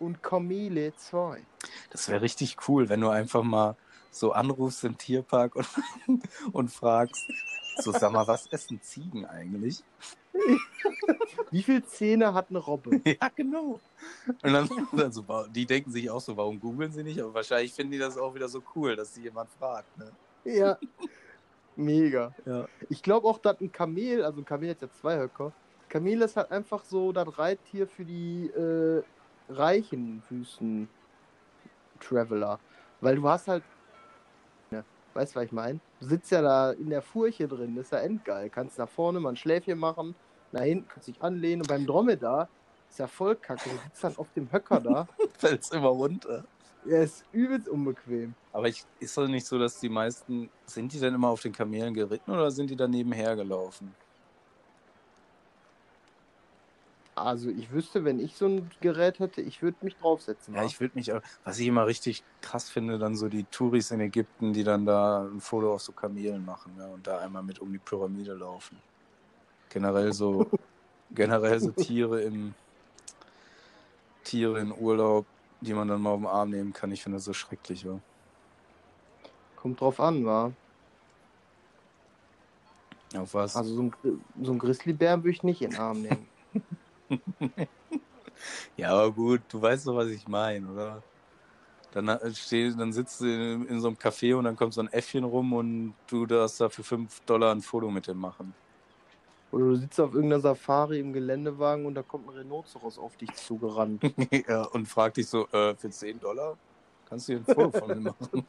und 0.00 0.22
Kamele 0.22 0.94
zwei. 0.96 1.42
Das 1.90 2.08
wäre 2.08 2.22
richtig 2.22 2.56
cool, 2.68 2.88
wenn 2.88 3.00
du 3.00 3.08
einfach 3.08 3.42
mal 3.42 3.76
so 4.10 4.32
anrufst 4.32 4.82
im 4.84 4.98
Tierpark 4.98 5.54
und, 5.54 5.68
und 6.52 6.70
fragst, 6.70 7.30
so 7.78 7.92
sag 7.92 8.12
mal, 8.12 8.26
was 8.26 8.46
essen 8.48 8.80
Ziegen 8.82 9.24
eigentlich? 9.24 9.84
Wie 11.50 11.62
viele 11.62 11.84
Zähne 11.84 12.34
hat 12.34 12.46
eine 12.50 12.58
Robbe? 12.58 13.00
Ja, 13.04 13.28
genau. 13.34 13.80
Und 14.42 14.52
dann, 14.52 14.68
dann 14.92 15.12
so, 15.12 15.24
die 15.54 15.66
denken 15.66 15.90
sich 15.90 16.10
auch 16.10 16.20
so, 16.20 16.36
warum 16.36 16.58
googeln 16.60 16.92
sie 16.92 17.02
nicht? 17.02 17.20
Aber 17.20 17.34
wahrscheinlich 17.34 17.72
finden 17.72 17.92
die 17.92 17.98
das 17.98 18.16
auch 18.16 18.34
wieder 18.34 18.48
so 18.48 18.62
cool, 18.74 18.96
dass 18.96 19.14
sie 19.14 19.22
jemand 19.22 19.50
fragt. 19.58 19.96
Ne? 19.98 20.10
Ja. 20.44 20.78
Mega. 21.76 22.34
Ja. 22.44 22.68
Ich 22.88 23.02
glaube 23.02 23.26
auch, 23.26 23.38
dass 23.38 23.60
ein 23.60 23.72
Kamel, 23.72 24.24
also 24.24 24.40
ein 24.40 24.44
Kamel 24.44 24.70
hat 24.70 24.82
ja 24.82 24.88
zwei 25.00 25.18
Höcker, 25.18 25.52
Kamel 25.88 26.22
ist 26.22 26.36
halt 26.36 26.50
einfach 26.52 26.84
so 26.84 27.12
das 27.12 27.38
Reittier 27.38 27.86
für 27.86 28.04
die 28.04 28.46
äh, 28.46 29.02
reichen 29.60 30.22
Wüsten-Traveler. 30.28 32.58
Weil 33.00 33.16
du 33.16 33.28
hast 33.28 33.48
halt 33.48 33.64
Weißt 35.14 35.34
du, 35.34 35.40
was 35.40 35.46
ich 35.46 35.52
meine? 35.52 35.80
Du 36.00 36.06
sitzt 36.06 36.30
ja 36.30 36.40
da 36.40 36.72
in 36.72 36.88
der 36.88 37.02
Furche 37.02 37.48
drin, 37.48 37.74
das 37.74 37.86
ist 37.86 37.92
ja 37.92 37.98
endgeil. 37.98 38.48
Kannst 38.48 38.78
nach 38.78 38.88
vorne 38.88 39.18
mal 39.18 39.30
ein 39.30 39.36
Schläfchen 39.36 39.78
machen, 39.78 40.14
nach 40.52 40.62
hinten 40.62 40.88
kannst 40.88 41.08
dich 41.08 41.20
anlehnen 41.20 41.62
und 41.62 41.68
beim 41.68 41.86
Dromedar 41.86 42.48
ist 42.88 42.98
ja 42.98 43.06
voll 43.06 43.36
kacke. 43.36 43.70
Du 43.70 43.76
sitzt 43.76 44.04
dann 44.04 44.16
auf 44.16 44.28
dem 44.34 44.50
Höcker 44.50 44.80
da. 44.80 45.08
Fällst 45.38 45.74
immer 45.74 45.88
runter. 45.88 46.44
Ja, 46.86 47.02
ist 47.02 47.24
übelst 47.32 47.68
unbequem. 47.68 48.34
Aber 48.52 48.68
ich, 48.68 48.84
ist 49.00 49.16
doch 49.16 49.28
nicht 49.28 49.46
so, 49.46 49.58
dass 49.58 49.78
die 49.80 49.88
meisten, 49.88 50.48
sind 50.64 50.92
die 50.92 50.98
denn 50.98 51.14
immer 51.14 51.28
auf 51.28 51.42
den 51.42 51.52
Kamelen 51.52 51.92
geritten 51.92 52.30
oder 52.30 52.50
sind 52.50 52.70
die 52.70 52.76
da 52.76 52.88
nebenher 52.88 53.36
Also 57.24 57.50
ich 57.50 57.70
wüsste, 57.70 58.04
wenn 58.04 58.18
ich 58.18 58.36
so 58.36 58.46
ein 58.46 58.70
Gerät 58.80 59.18
hätte, 59.18 59.40
ich 59.40 59.62
würde 59.62 59.76
mich 59.82 59.96
draufsetzen. 59.96 60.54
Ja, 60.54 60.64
ich 60.64 60.80
würde 60.80 60.96
mich 60.96 61.12
auch, 61.12 61.20
was 61.44 61.58
ich 61.58 61.66
immer 61.66 61.86
richtig 61.86 62.22
krass 62.40 62.68
finde, 62.70 62.98
dann 62.98 63.16
so 63.16 63.28
die 63.28 63.44
Touris 63.44 63.90
in 63.90 64.00
Ägypten, 64.00 64.52
die 64.52 64.64
dann 64.64 64.86
da 64.86 65.24
ein 65.24 65.40
Foto 65.40 65.74
auf 65.74 65.82
so 65.82 65.92
Kamelen 65.92 66.44
machen 66.44 66.72
ja, 66.78 66.86
und 66.86 67.06
da 67.06 67.18
einmal 67.18 67.42
mit 67.42 67.58
um 67.58 67.72
die 67.72 67.78
Pyramide 67.78 68.34
laufen. 68.34 68.78
Generell 69.68 70.12
so, 70.12 70.50
generell 71.10 71.60
so 71.60 71.70
Tiere 71.70 72.22
im 72.22 72.54
Tiere 74.24 74.60
in 74.60 74.72
Urlaub, 74.72 75.26
die 75.60 75.74
man 75.74 75.88
dann 75.88 76.00
mal 76.00 76.10
auf 76.10 76.20
den 76.20 76.26
Arm 76.26 76.50
nehmen 76.50 76.72
kann. 76.72 76.90
Ich 76.92 77.02
finde 77.02 77.16
das 77.16 77.24
so 77.24 77.32
schrecklich, 77.32 77.82
ja. 77.82 77.98
Kommt 79.56 79.80
drauf 79.80 80.00
an, 80.00 80.24
wa? 80.24 80.52
Auf 83.16 83.34
was? 83.34 83.56
Also 83.56 83.74
so 83.74 83.82
ein, 83.82 83.92
so 84.42 84.52
ein 84.52 84.58
Grizzlybären 84.58 85.22
würde 85.22 85.30
ich 85.30 85.42
nicht 85.42 85.62
in 85.62 85.70
den 85.70 85.80
Arm 85.80 86.02
nehmen. 86.02 86.26
ja, 88.76 88.90
aber 88.90 89.12
gut, 89.12 89.42
du 89.48 89.60
weißt 89.60 89.86
doch, 89.86 89.96
was 89.96 90.08
ich 90.08 90.26
meine, 90.28 90.68
oder? 90.68 91.02
Dann, 91.92 92.08
äh, 92.08 92.32
steh, 92.32 92.70
dann 92.70 92.92
sitzt 92.92 93.20
du 93.20 93.26
in, 93.26 93.66
in, 93.66 93.80
so 93.80 93.88
einem 93.88 93.96
Café 93.96 94.36
und 94.36 94.44
dann 94.44 94.56
kommt 94.56 94.74
so 94.74 94.80
ein 94.80 94.92
Äffchen 94.92 95.24
rum 95.24 95.52
und 95.52 95.94
du 96.08 96.24
darfst 96.26 96.60
da 96.60 96.68
für 96.68 96.84
5 96.84 97.20
Dollar 97.22 97.52
ein 97.52 97.62
Foto 97.62 97.90
mit 97.90 98.06
dem 98.06 98.18
machen. 98.18 98.54
Oder 99.50 99.64
du 99.64 99.76
sitzt 99.76 100.00
auf 100.00 100.14
irgendeiner 100.14 100.40
Safari 100.40 101.00
im 101.00 101.12
Geländewagen 101.12 101.84
und 101.86 101.94
da 101.96 102.02
kommt 102.02 102.28
ein 102.28 102.36
Rhinoceros 102.36 102.98
auf 102.98 103.16
dich 103.16 103.34
zugerannt. 103.34 104.02
ja, 104.48 104.62
und 104.62 104.86
fragt 104.86 105.16
dich 105.16 105.26
so, 105.26 105.48
äh, 105.48 105.74
für 105.74 105.90
10 105.90 106.20
Dollar 106.20 106.56
kannst 107.08 107.28
du 107.28 107.32
hier 107.32 107.40
ein 107.40 107.54
Foto 107.54 107.78
von 107.80 107.88
mir 107.88 108.14
machen? 108.20 108.46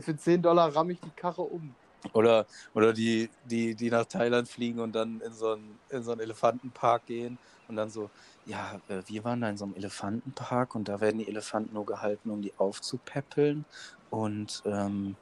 für 0.00 0.16
10 0.16 0.42
Dollar 0.42 0.74
ramme 0.76 0.92
ich 0.92 1.00
die 1.00 1.10
Karre 1.10 1.42
um. 1.42 1.74
Oder, 2.12 2.46
oder 2.74 2.92
die, 2.92 3.28
die, 3.44 3.74
die 3.74 3.90
nach 3.90 4.06
Thailand 4.06 4.48
fliegen 4.48 4.80
und 4.80 4.92
dann 4.92 5.20
in 5.20 5.32
so, 5.32 5.52
einen, 5.52 5.78
in 5.90 6.02
so 6.02 6.12
einen 6.12 6.20
Elefantenpark 6.20 7.06
gehen 7.06 7.38
und 7.68 7.76
dann 7.76 7.90
so, 7.90 8.10
ja, 8.46 8.80
äh, 8.88 9.02
wir 9.06 9.24
waren 9.24 9.40
da 9.40 9.48
in 9.48 9.56
so 9.56 9.64
einem 9.64 9.74
Elefantenpark 9.74 10.74
und 10.74 10.88
da 10.88 11.00
werden 11.00 11.18
die 11.18 11.28
Elefanten 11.28 11.74
nur 11.74 11.86
gehalten, 11.86 12.30
um 12.30 12.42
die 12.42 12.52
aufzupäppeln. 12.56 13.64
Und 14.10 14.62
ähm, 14.64 15.14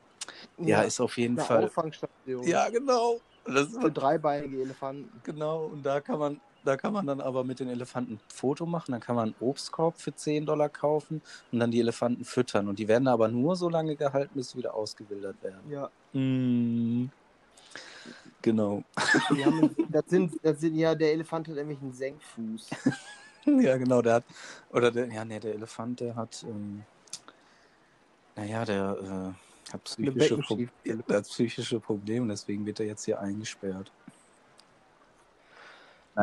ja, 0.58 0.80
ja, 0.80 0.82
ist 0.82 1.00
auf 1.00 1.18
jeden 1.18 1.38
Fall. 1.38 1.64
Auffangstation. 1.64 2.46
Ja, 2.46 2.68
genau. 2.70 3.20
Das 3.44 3.68
Für 3.68 3.90
dreibeinige 3.90 4.62
Elefanten. 4.62 5.10
Genau, 5.24 5.66
und 5.66 5.84
da 5.84 6.00
kann 6.00 6.18
man, 6.18 6.40
da 6.68 6.76
kann 6.76 6.92
man 6.92 7.06
dann 7.06 7.22
aber 7.22 7.44
mit 7.44 7.60
den 7.60 7.68
Elefanten 7.70 8.14
ein 8.14 8.20
Foto 8.28 8.66
machen, 8.66 8.92
dann 8.92 9.00
kann 9.00 9.16
man 9.16 9.28
einen 9.28 9.34
Obstkorb 9.40 9.98
für 9.98 10.14
10 10.14 10.44
Dollar 10.44 10.68
kaufen 10.68 11.22
und 11.50 11.60
dann 11.60 11.70
die 11.70 11.80
Elefanten 11.80 12.24
füttern. 12.24 12.68
Und 12.68 12.78
die 12.78 12.86
werden 12.86 13.08
aber 13.08 13.28
nur 13.28 13.56
so 13.56 13.70
lange 13.70 13.96
gehalten, 13.96 14.32
bis 14.34 14.50
sie 14.50 14.58
wieder 14.58 14.74
ausgewildert 14.74 15.42
werden. 15.42 15.70
Ja. 15.70 15.90
Mm. 16.12 17.10
Genau. 18.42 18.84
Haben, 18.96 19.74
das, 19.88 20.04
sind, 20.08 20.34
das 20.42 20.60
sind 20.60 20.76
ja, 20.76 20.94
der 20.94 21.12
Elefant 21.12 21.48
hat 21.48 21.54
nämlich 21.54 21.80
einen 21.80 21.92
Senkfuß. 21.92 22.68
ja, 23.46 23.76
genau, 23.78 24.02
der 24.02 24.14
hat, 24.14 24.24
oder 24.70 24.90
der, 24.90 25.06
ja, 25.06 25.24
nee, 25.24 25.40
der 25.40 25.54
Elefant, 25.54 26.00
der 26.00 26.14
hat, 26.14 26.44
ähm, 26.46 26.84
naja, 28.36 28.64
der 28.66 29.34
äh, 29.66 29.72
hat, 29.72 29.84
psychische 29.84 30.36
Pro 30.36 30.58
der 30.84 31.16
hat 31.16 31.24
psychische 31.24 31.80
Probleme, 31.80 32.28
deswegen 32.28 32.64
wird 32.66 32.78
er 32.80 32.86
jetzt 32.86 33.06
hier 33.06 33.18
eingesperrt. 33.18 33.90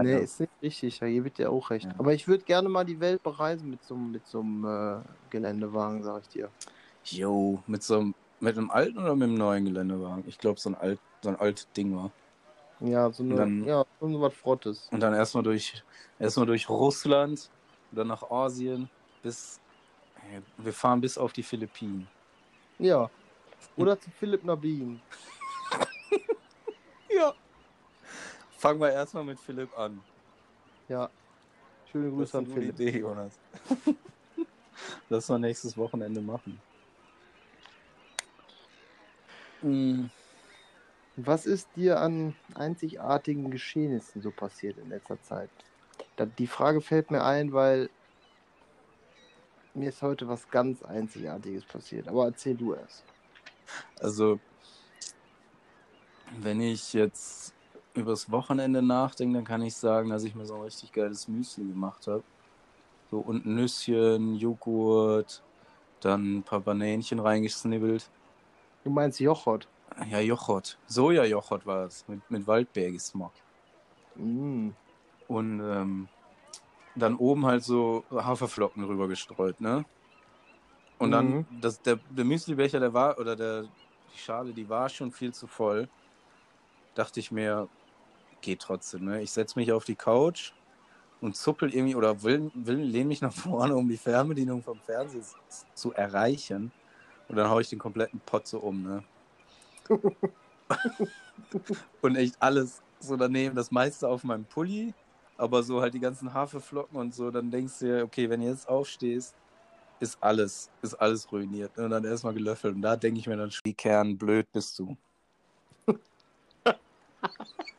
Nee, 0.03 0.11
ja. 0.13 0.17
ist 0.19 0.39
nicht 0.39 0.51
richtig, 0.61 0.99
ja, 0.99 1.07
hier 1.07 1.23
wird 1.23 1.37
ja 1.37 1.49
auch 1.49 1.69
recht. 1.69 1.85
Ja. 1.85 1.95
Aber 1.97 2.13
ich 2.13 2.27
würde 2.27 2.43
gerne 2.43 2.69
mal 2.69 2.83
die 2.85 2.99
Welt 2.99 3.23
bereisen 3.23 3.69
mit 3.69 3.83
so, 3.83 3.95
mit 3.95 4.25
so 4.27 4.41
einem 4.41 4.65
äh, 4.65 5.01
Geländewagen, 5.29 6.03
sag 6.03 6.23
ich 6.23 6.29
dir. 6.29 6.49
Jo, 7.05 7.61
mit 7.67 7.83
so 7.83 7.99
einem, 7.99 8.15
mit 8.39 8.57
einem 8.57 8.71
alten 8.71 8.97
oder 8.97 9.15
mit 9.15 9.29
einem 9.29 9.37
neuen 9.37 9.65
Geländewagen? 9.65 10.23
Ich 10.27 10.37
glaube, 10.37 10.59
so 10.59 10.69
ein 10.69 10.75
alt, 10.75 10.99
so 11.21 11.29
ein 11.29 11.35
altes 11.35 11.71
Ding 11.73 11.95
war. 11.95 12.11
Ja, 12.79 13.11
so 13.11 13.23
eine, 13.23 13.35
Dann- 13.35 13.63
ja, 13.63 13.85
so 13.99 14.21
was 14.21 14.33
Frottes. 14.33 14.89
Und 14.91 14.99
dann 14.99 15.13
erstmal 15.13 15.43
durch, 15.43 15.83
erstmal 16.19 16.45
durch 16.45 16.67
Russland, 16.67 17.49
dann 17.91 18.07
nach 18.07 18.23
Asien, 18.29 18.89
bis. 19.21 19.59
Wir 20.57 20.73
fahren 20.73 21.01
bis 21.01 21.17
auf 21.19 21.33
die 21.33 21.43
Philippinen. 21.43 22.07
Ja. 22.79 23.09
Oder 23.77 23.99
zu 23.99 24.09
Philipp 24.09 24.43
Nabin. 24.43 24.99
Ja. 27.15 27.33
Fangen 28.65 28.81
wir 28.81 28.91
erstmal 28.91 29.23
mit 29.23 29.39
Philipp 29.39 29.77
an. 29.77 30.01
Ja. 30.89 31.07
Schöne 31.91 32.09
Das 32.09 32.15
Grüße 32.15 32.37
an 32.39 32.45
eine 32.45 32.53
gute 32.55 32.61
Philipp. 32.73 32.79
Idee, 32.79 32.99
Jonas. 32.99 33.37
Lass 35.09 35.29
mal 35.29 35.37
nächstes 35.37 35.77
Wochenende 35.77 36.19
machen. 36.19 36.59
Mm, 39.61 40.05
Was 41.15 41.45
ist 41.45 41.69
dir 41.75 41.99
an 41.99 42.35
einzigartigen 42.55 43.51
Geschehnissen 43.51 44.23
so 44.23 44.31
passiert 44.31 44.79
in 44.79 44.89
letzter 44.89 45.21
Zeit? 45.21 45.51
Die 46.39 46.47
Frage 46.47 46.81
fällt 46.81 47.11
mir 47.11 47.23
ein, 47.23 47.53
weil 47.53 47.91
mir 49.75 49.89
ist 49.89 50.01
heute 50.01 50.27
was 50.27 50.49
ganz 50.49 50.81
Einzigartiges 50.81 51.65
passiert. 51.65 52.07
Aber 52.07 52.25
erzähl 52.25 52.55
du 52.55 52.73
erst. 52.73 53.03
Also, 53.99 54.39
wenn 56.39 56.61
ich 56.61 56.93
jetzt 56.93 57.54
übers 57.95 58.31
Wochenende 58.31 58.81
nachdenke, 58.81 59.37
dann 59.37 59.45
kann 59.45 59.61
ich 59.61 59.75
sagen, 59.75 60.09
dass 60.09 60.23
ich 60.23 60.35
mir 60.35 60.45
so 60.45 60.55
ein 60.55 60.61
richtig 60.61 60.91
geiles 60.91 61.27
Müsli 61.27 61.65
gemacht 61.65 62.07
habe. 62.07 62.23
So 63.11 63.19
und 63.19 63.45
Nüsschen, 63.45 64.35
Joghurt, 64.35 65.43
dann 66.01 66.37
ein 66.37 66.43
paar 66.43 66.59
Banänchen 66.59 67.19
reingesnibbelt. 67.19 68.09
Du 68.83 68.89
meinst 68.89 69.19
Jochot? 69.19 69.67
Ja, 70.09 70.19
Joghurt. 70.19 70.77
Soja-Joghurt 70.87 71.65
war 71.65 71.85
es, 71.85 72.07
mit, 72.07 72.19
mit 72.29 72.45
Waldbeergeschmack. 72.45 73.31
Mm. 74.15 74.69
Und 75.27 75.59
ähm, 75.59 76.07
dann 76.95 77.15
oben 77.15 77.45
halt 77.45 77.63
so 77.63 78.03
Haferflocken 78.11 78.83
rüber 78.83 79.07
gestreut, 79.07 79.59
ne? 79.59 79.85
Und 80.97 81.11
dann, 81.11 81.31
Mhm. 81.31 81.45
das, 81.61 81.81
der, 81.81 81.99
der 82.09 82.25
Müslibecher, 82.25 82.79
der 82.79 82.93
war, 82.93 83.17
oder 83.19 83.35
der, 83.35 83.63
die 83.63 84.17
Schale, 84.17 84.53
die 84.53 84.67
war 84.69 84.87
schon 84.89 85.11
viel 85.11 85.33
zu 85.33 85.47
voll. 85.47 85.89
Dachte 86.93 87.19
ich 87.19 87.31
mir, 87.31 87.67
geht 88.45 88.61
trotzdem, 88.61 89.05
ne? 89.05 89.21
Ich 89.21 89.31
setze 89.31 89.59
mich 89.59 89.71
auf 89.71 89.83
die 89.83 89.95
Couch 89.95 90.53
und 91.19 91.35
zuppel 91.35 91.73
irgendwie, 91.73 91.95
oder 91.95 92.23
will, 92.23 92.51
will 92.53 92.77
lehne 92.77 93.09
mich 93.09 93.21
nach 93.21 93.33
vorne, 93.33 93.75
um 93.75 93.89
die 93.89 93.97
Fernbedienung 93.97 94.61
vom 94.63 94.79
Fernseher 94.79 95.23
zu 95.73 95.93
erreichen. 95.93 96.71
Und 97.27 97.35
dann 97.35 97.49
hau 97.49 97.59
ich 97.59 97.69
den 97.69 97.79
kompletten 97.79 98.21
Pott 98.25 98.47
so 98.47 98.59
um, 98.59 98.83
ne? 98.83 99.03
und 102.01 102.15
echt 102.15 102.35
alles 102.39 102.81
so 102.99 103.17
daneben, 103.17 103.55
das 103.55 103.71
meiste 103.71 104.07
auf 104.07 104.23
meinem 104.23 104.45
Pulli, 104.45 104.93
aber 105.37 105.63
so 105.63 105.81
halt 105.81 105.93
die 105.93 105.99
ganzen 105.99 106.33
Haferflocken 106.33 106.97
und 106.97 107.13
so, 107.13 107.31
dann 107.31 107.51
denkst 107.51 107.79
du 107.79 107.85
dir, 107.85 108.03
okay, 108.03 108.29
wenn 108.29 108.41
du 108.41 108.47
jetzt 108.47 108.69
aufstehst, 108.69 109.35
ist 109.99 110.17
alles, 110.21 110.69
ist 110.81 110.93
alles 110.95 111.31
ruiniert. 111.31 111.75
ne? 111.77 111.85
Und 111.85 111.91
dann 111.91 112.03
erstmal 112.03 112.33
gelöffelt. 112.33 112.75
Und 112.75 112.81
da 112.81 112.95
denke 112.95 113.19
ich 113.19 113.27
mir 113.27 113.37
dann, 113.37 113.51
wie 113.63 113.73
Kern 113.73 114.17
blöd 114.17 114.47
bist 114.51 114.77
du. 114.77 114.95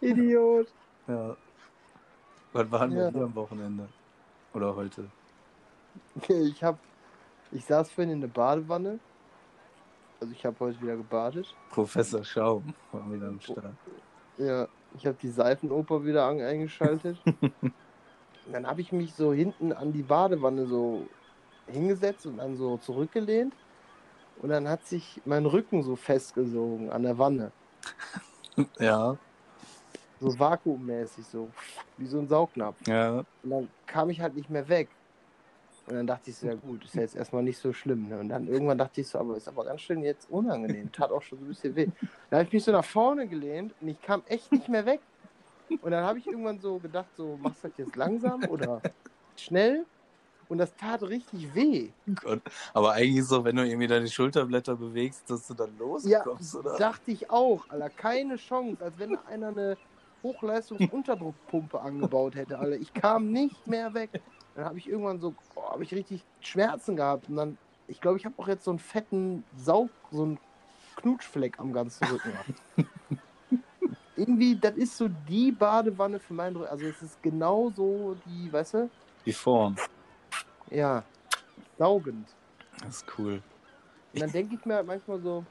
Idiot. 0.00 0.68
Ja. 1.06 1.36
Was 2.52 2.70
war 2.70 2.88
denn 2.88 2.98
Ja. 2.98 3.10
dir 3.10 3.24
am 3.24 3.34
Wochenende? 3.34 3.88
Oder 4.54 4.74
heute? 4.74 5.04
Ich 6.28 6.62
hab, 6.62 6.78
ich 7.52 7.64
saß 7.64 7.90
vorhin 7.90 8.14
in 8.14 8.20
der 8.20 8.28
Badewanne. 8.28 8.98
Also 10.20 10.32
ich 10.32 10.44
habe 10.44 10.56
heute 10.60 10.80
wieder 10.80 10.96
gebadet. 10.96 11.54
Professor 11.70 12.24
Schaum 12.24 12.74
war 12.92 13.10
wieder 13.12 13.28
am 13.28 13.40
Start. 13.40 13.74
Ja, 14.36 14.66
ich 14.96 15.06
habe 15.06 15.16
die 15.20 15.28
Seifenoper 15.28 16.04
wieder 16.04 16.24
an, 16.26 16.40
eingeschaltet. 16.40 17.18
Und 17.24 17.52
dann 18.52 18.66
habe 18.66 18.80
ich 18.80 18.92
mich 18.92 19.14
so 19.14 19.32
hinten 19.32 19.72
an 19.72 19.92
die 19.92 20.02
Badewanne 20.02 20.66
so 20.66 21.06
hingesetzt 21.66 22.26
und 22.26 22.38
dann 22.38 22.56
so 22.56 22.78
zurückgelehnt. 22.78 23.54
Und 24.40 24.50
dann 24.50 24.68
hat 24.68 24.84
sich 24.86 25.20
mein 25.24 25.46
Rücken 25.46 25.82
so 25.82 25.96
festgesogen 25.96 26.90
an 26.90 27.02
der 27.02 27.18
Wanne. 27.18 27.52
Ja, 28.80 29.16
So 30.20 30.38
vakuummäßig, 30.38 31.26
so 31.26 31.50
wie 31.96 32.06
so 32.06 32.18
ein 32.18 32.28
Saugnapf. 32.28 32.76
ja. 32.86 33.24
Und 33.42 33.50
dann 33.50 33.68
kam 33.86 34.10
ich 34.10 34.20
halt 34.20 34.34
nicht 34.34 34.50
mehr 34.50 34.68
weg. 34.68 34.88
Und 35.86 35.94
dann 35.94 36.06
dachte 36.06 36.30
ich 36.30 36.36
so, 36.36 36.46
ja 36.46 36.54
gut, 36.54 36.84
ist 36.84 36.94
ja 36.94 37.02
jetzt 37.02 37.16
erstmal 37.16 37.42
nicht 37.42 37.58
so 37.58 37.72
schlimm. 37.72 38.08
Ne? 38.08 38.18
Und 38.18 38.28
dann 38.28 38.46
irgendwann 38.46 38.76
dachte 38.76 39.00
ich 39.00 39.08
so, 39.08 39.18
aber 39.18 39.36
ist 39.36 39.48
aber 39.48 39.64
ganz 39.64 39.80
schön 39.80 40.02
jetzt 40.02 40.28
unangenehm. 40.28 40.92
Tat 40.92 41.10
auch 41.10 41.22
schon 41.22 41.38
so 41.38 41.44
ein 41.44 41.48
bisschen 41.48 41.74
weh. 41.76 41.88
Dann 42.30 42.40
habe 42.40 42.46
ich 42.48 42.52
mich 42.52 42.64
so 42.64 42.72
nach 42.72 42.84
vorne 42.84 43.26
gelehnt 43.26 43.74
und 43.80 43.88
ich 43.88 44.00
kam 44.02 44.22
echt 44.26 44.52
nicht 44.52 44.68
mehr 44.68 44.84
weg. 44.84 45.00
Und 45.80 45.92
dann 45.92 46.04
habe 46.04 46.18
ich 46.18 46.26
irgendwann 46.26 46.58
so 46.60 46.78
gedacht, 46.78 47.08
so, 47.16 47.38
machst 47.38 47.64
du 47.64 47.68
das 47.68 47.78
jetzt 47.78 47.96
langsam 47.96 48.44
oder 48.48 48.82
schnell? 49.36 49.86
Und 50.48 50.58
das 50.58 50.74
tat 50.76 51.02
richtig 51.04 51.54
weh. 51.54 51.90
Gott. 52.22 52.42
Aber 52.74 52.92
eigentlich 52.92 53.24
so, 53.26 53.44
wenn 53.44 53.56
du 53.56 53.66
irgendwie 53.66 53.86
deine 53.86 54.08
Schulterblätter 54.08 54.76
bewegst, 54.76 55.30
dass 55.30 55.46
du 55.46 55.54
dann 55.54 55.76
Ja, 56.02 56.18
loskommst, 56.18 56.54
oder? 56.54 56.76
dachte 56.76 57.10
ich 57.10 57.30
auch, 57.30 57.68
Alter, 57.68 57.90
keine 57.90 58.36
Chance, 58.36 58.82
als 58.84 58.98
wenn 58.98 59.16
einer 59.16 59.48
eine 59.48 59.76
Hochleistungsunterdruckpumpe 60.22 61.80
angebaut 61.80 62.34
hätte, 62.34 62.58
Alter. 62.58 62.76
Ich 62.76 62.92
kam 62.94 63.30
nicht 63.32 63.66
mehr 63.66 63.94
weg. 63.94 64.20
Dann 64.54 64.64
habe 64.64 64.78
ich 64.78 64.88
irgendwann 64.88 65.20
so, 65.20 65.34
boah, 65.54 65.72
habe 65.72 65.84
ich 65.84 65.94
richtig 65.94 66.24
Schmerzen 66.40 66.96
gehabt 66.96 67.28
und 67.28 67.36
dann, 67.36 67.58
ich 67.86 68.00
glaube, 68.00 68.18
ich 68.18 68.24
habe 68.24 68.34
auch 68.38 68.48
jetzt 68.48 68.64
so 68.64 68.70
einen 68.72 68.78
fetten 68.80 69.44
Saug, 69.56 69.90
so 70.10 70.22
einen 70.24 70.38
Knutschfleck 70.96 71.60
am 71.60 71.72
ganzen 71.72 72.04
Rücken. 72.08 72.32
Irgendwie, 74.16 74.56
das 74.56 74.74
ist 74.74 74.96
so 74.96 75.08
die 75.28 75.52
Badewanne 75.52 76.18
für 76.18 76.34
meinen 76.34 76.56
Rücken. 76.56 76.70
Also 76.70 76.86
es 76.86 77.00
ist 77.02 77.22
genau 77.22 77.70
so 77.70 78.16
die, 78.26 78.52
weißt 78.52 78.74
du, 78.74 78.90
Die 79.24 79.32
Form. 79.32 79.76
ja, 80.70 81.04
saugend. 81.78 82.28
Das 82.80 82.96
ist 82.96 83.06
cool. 83.16 83.40
Und 84.12 84.22
dann 84.22 84.32
denke 84.32 84.56
ich 84.56 84.64
mir 84.64 84.74
halt 84.74 84.86
manchmal 84.88 85.20
so, 85.20 85.44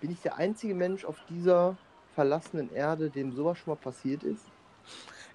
bin 0.00 0.10
ich 0.10 0.20
der 0.20 0.36
einzige 0.36 0.74
Mensch 0.74 1.04
auf 1.04 1.16
dieser 1.28 1.76
verlassenen 2.20 2.70
Erde, 2.74 3.08
dem 3.08 3.32
sowas 3.32 3.56
schon 3.56 3.72
mal 3.72 3.80
passiert 3.80 4.22
ist? 4.24 4.44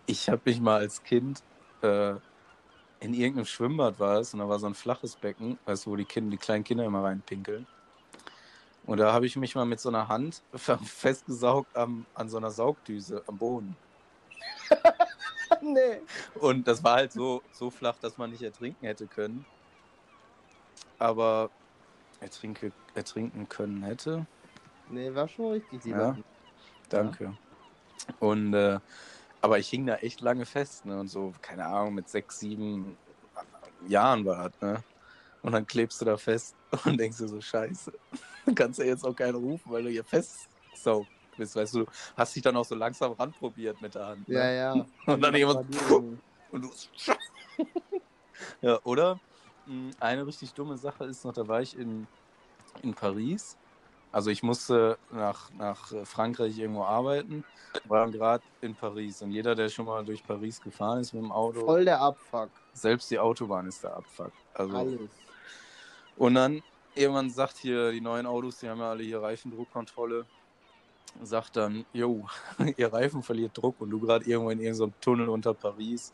Ich 0.06 0.30
habe 0.30 0.39
mich 0.45 0.62
mal 0.62 0.82
als 0.82 1.02
Kind 1.02 1.39
äh, 1.82 2.13
in 3.00 3.15
irgendeinem 3.15 3.45
Schwimmbad 3.45 4.00
war 4.00 4.19
es 4.19 4.36
und 4.36 4.39
da 4.39 4.48
war 4.48 4.60
so 4.60 4.67
ein 4.67 4.76
flaches 4.76 5.15
Becken, 5.15 5.58
weißt 5.65 5.88
du, 5.88 5.89
wo 5.89 5.95
die 5.95 6.06
Kinder, 6.06 6.30
die 6.30 6.38
kleinen 6.38 6.63
Kinder 6.63 6.86
immer 6.86 7.04
reinpinkeln. 7.04 7.65
Und 8.84 9.00
da 9.00 9.13
habe 9.13 9.26
ich 9.26 9.36
mich 9.36 9.56
mal 9.56 9.65
mit 9.65 9.80
so 9.80 9.89
einer 9.89 10.08
Hand 10.10 10.43
fe- 10.54 10.78
festgesaugt 10.78 11.76
am, 11.76 12.06
an 12.13 12.30
so 12.30 12.38
einer 12.38 12.52
Saugdüse 12.52 13.24
am 13.28 13.39
Boden. 13.39 13.76
nee. 15.62 16.02
Und 16.36 16.67
das 16.67 16.84
war 16.84 16.98
halt 16.98 17.13
so, 17.13 17.41
so 17.52 17.71
flach, 17.71 17.98
dass 17.98 18.15
man 18.19 18.30
nicht 18.30 18.43
ertrinken 18.43 18.86
hätte 18.86 19.08
können. 19.08 19.43
Aber 21.00 21.50
ertrinke, 22.19 22.71
ertrinken 22.93 23.50
können 23.50 23.82
hätte. 23.82 24.28
Nee, 24.91 25.15
war 25.15 25.28
schon 25.28 25.54
richtig, 25.54 25.84
lieber. 25.84 26.15
Ja. 26.15 26.35
Danke. 26.89 27.36
Und 28.19 28.54
äh, 28.54 28.80
aber 29.41 29.60
ich 29.60 29.69
hing 29.69 29.86
da 29.86 29.95
echt 29.98 30.21
lange 30.21 30.45
fest, 30.45 30.86
ne? 30.86 31.00
Und 31.00 31.08
so, 31.08 31.34
keine 31.41 31.65
Ahnung, 31.65 31.95
mit 31.95 32.10
sechs, 32.10 32.39
sieben 32.39 32.98
Jahren 33.88 34.26
war 34.26 34.50
das, 34.50 34.62
ne? 34.62 34.84
Und 35.41 35.52
dann 35.52 35.67
klebst 35.67 36.02
du 36.02 36.06
da 36.06 36.17
fest 36.17 36.56
und 36.86 36.98
denkst 37.00 37.17
dir 37.17 37.28
so, 37.28 37.41
scheiße. 37.41 37.93
Du 38.45 38.54
kannst 38.54 38.78
ja 38.78 38.86
jetzt 38.86 39.04
auch 39.04 39.15
keinen 39.15 39.34
rufen, 39.34 39.71
weil 39.71 39.82
du 39.82 39.89
hier 39.89 40.04
festsaugt 40.04 41.10
bist, 41.36 41.56
weißt 41.56 41.74
du, 41.74 41.86
hast 42.15 42.36
dich 42.36 42.43
dann 42.43 42.56
auch 42.56 42.65
so 42.65 42.76
langsam 42.76 43.13
ranprobiert 43.13 43.82
mit 43.82 43.95
der 43.95 44.06
Hand. 44.06 44.30
Ne? 44.30 44.36
Ja, 44.36 44.52
ja. 44.76 44.86
Und 45.08 45.21
dann 45.21 45.36
jemand, 45.36 45.67
und 46.52 46.63
du. 46.63 46.71
ja, 48.62 48.80
oder? 48.84 49.19
mh, 49.65 49.93
Eine 50.00 50.28
richtig 50.28 50.54
dumme 50.54 50.78
Sache 50.78 51.06
ist 51.06 51.26
noch, 51.26 51.34
da 51.34 51.48
war 51.48 51.62
ich 51.62 51.76
in, 51.78 52.08
in 52.84 52.93
Paris. 52.93 53.58
Also 54.15 54.30
ich 54.30 54.43
musste 54.43 54.97
nach, 55.12 55.51
nach 55.56 55.91
Frankreich 56.06 56.58
irgendwo 56.58 56.84
arbeiten, 56.84 57.43
war 57.84 58.10
gerade 58.10 58.45
in 58.62 58.73
Paris. 58.73 59.21
Und 59.21 59.32
jeder, 59.32 59.56
der 59.56 59.67
schon 59.67 59.88
mal 59.88 60.06
durch 60.06 60.23
Paris 60.25 60.62
gefahren 60.62 61.01
ist 61.01 61.12
mit 61.12 61.21
dem 61.21 61.34
Auto, 61.34 61.65
Voll 61.65 61.84
der 61.84 61.99
Abfuck. 61.99 62.49
selbst 62.71 63.12
die 63.12 63.19
Autobahn 63.19 63.67
ist 63.67 63.84
der 63.84 63.97
Abfuck. 63.97 64.32
Also, 64.54 64.78
Alles. 64.78 64.99
und 66.15 66.36
dann 66.36 66.63
irgendwann 66.93 67.30
sagt 67.30 67.58
hier, 67.58 67.91
die 67.91 67.99
neuen 67.99 68.25
Autos, 68.25 68.60
die 68.60 68.69
haben 68.69 68.80
ja 68.80 68.91
alle 68.91 69.04
hier 69.04 69.21
Reifendruckkontrolle, 69.21 70.25
sagt 71.21 71.58
dann, 71.58 71.86
jo, 71.91 72.25
ihr 72.78 72.93
Reifen 72.93 73.21
verliert 73.21 73.51
Druck 73.58 73.82
und 73.82 73.89
du 73.89 73.99
gerade 73.99 74.23
irgendwo 74.23 74.49
in 74.49 74.62
irgendeinem 74.62 74.93
Tunnel 75.01 75.28
unter 75.28 75.54
Paris, 75.54 76.13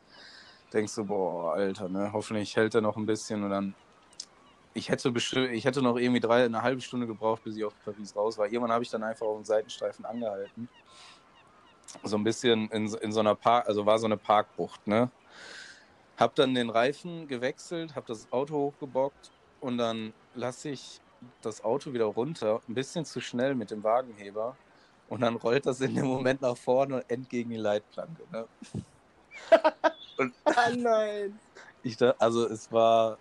denkst 0.74 0.96
du, 0.96 1.06
boah, 1.06 1.54
Alter, 1.54 1.88
ne, 1.88 2.12
hoffentlich 2.12 2.56
hält 2.56 2.74
er 2.74 2.82
noch 2.82 2.98
ein 2.98 3.06
bisschen 3.06 3.44
und 3.44 3.52
dann, 3.52 3.76
ich 4.74 4.90
hätte 4.90 5.12
bestimmt, 5.12 5.52
ich 5.52 5.66
hätte 5.66 5.82
noch 5.82 5.98
irgendwie 5.98 6.20
drei, 6.20 6.46
eine 6.46 6.62
halbe 6.62 6.82
Stunde 6.82 7.08
gebraucht, 7.08 7.44
bis 7.44 7.58
ich 7.58 7.64
auf 7.64 7.74
Paris 7.84 8.16
raus 8.16 8.38
war. 8.38 8.46
Irgendwann 8.46 8.72
habe 8.72 8.84
ich 8.84 8.90
dann 8.90 9.04
einfach 9.04 9.26
auf 9.26 9.38
dem 9.38 9.46
Seitenstreifen 9.46 10.06
angehalten. 10.06 10.70
So 12.04 12.16
ein 12.16 12.24
bisschen 12.24 12.70
in, 12.70 12.88
in 12.94 13.12
so 13.12 13.20
einer 13.20 13.36
Park, 13.36 13.68
also 13.68 13.86
war 13.86 14.00
so 14.00 14.06
eine 14.06 14.18
Parkbucht, 14.18 14.88
ne? 14.88 15.12
Hab 16.18 16.36
dann 16.36 16.54
den 16.54 16.70
Reifen 16.70 17.28
gewechselt, 17.28 17.96
hab 17.96 18.06
das 18.06 18.32
Auto 18.32 18.56
hochgebockt 18.56 19.32
und 19.60 19.78
dann 19.78 20.14
lasse 20.36 20.70
ich 20.70 21.02
das 21.42 21.64
Auto 21.64 21.94
wieder 21.94 22.06
runter, 22.06 22.62
ein 22.68 22.74
bisschen 22.74 23.06
zu 23.06 23.20
schnell 23.20 23.56
mit 23.56 23.72
dem 23.72 23.84
Wagenheber. 23.84 24.56
Und 25.10 25.22
dann 25.22 25.36
rollt 25.36 25.66
das 25.66 25.82
in 25.82 25.94
dem 25.96 26.06
Moment 26.06 26.42
nach 26.42 26.56
vorne 26.56 26.96
und 26.96 27.10
end 27.10 27.30
gegen 27.30 27.50
die 27.50 27.58
Leitplanke. 27.58 28.24
Ne? 28.32 28.48
und 30.18 30.34
Ah, 30.46 30.70
nein. 30.74 31.38
ich 31.84 31.98
also 32.20 32.48
es 32.48 32.72
war 32.72 33.18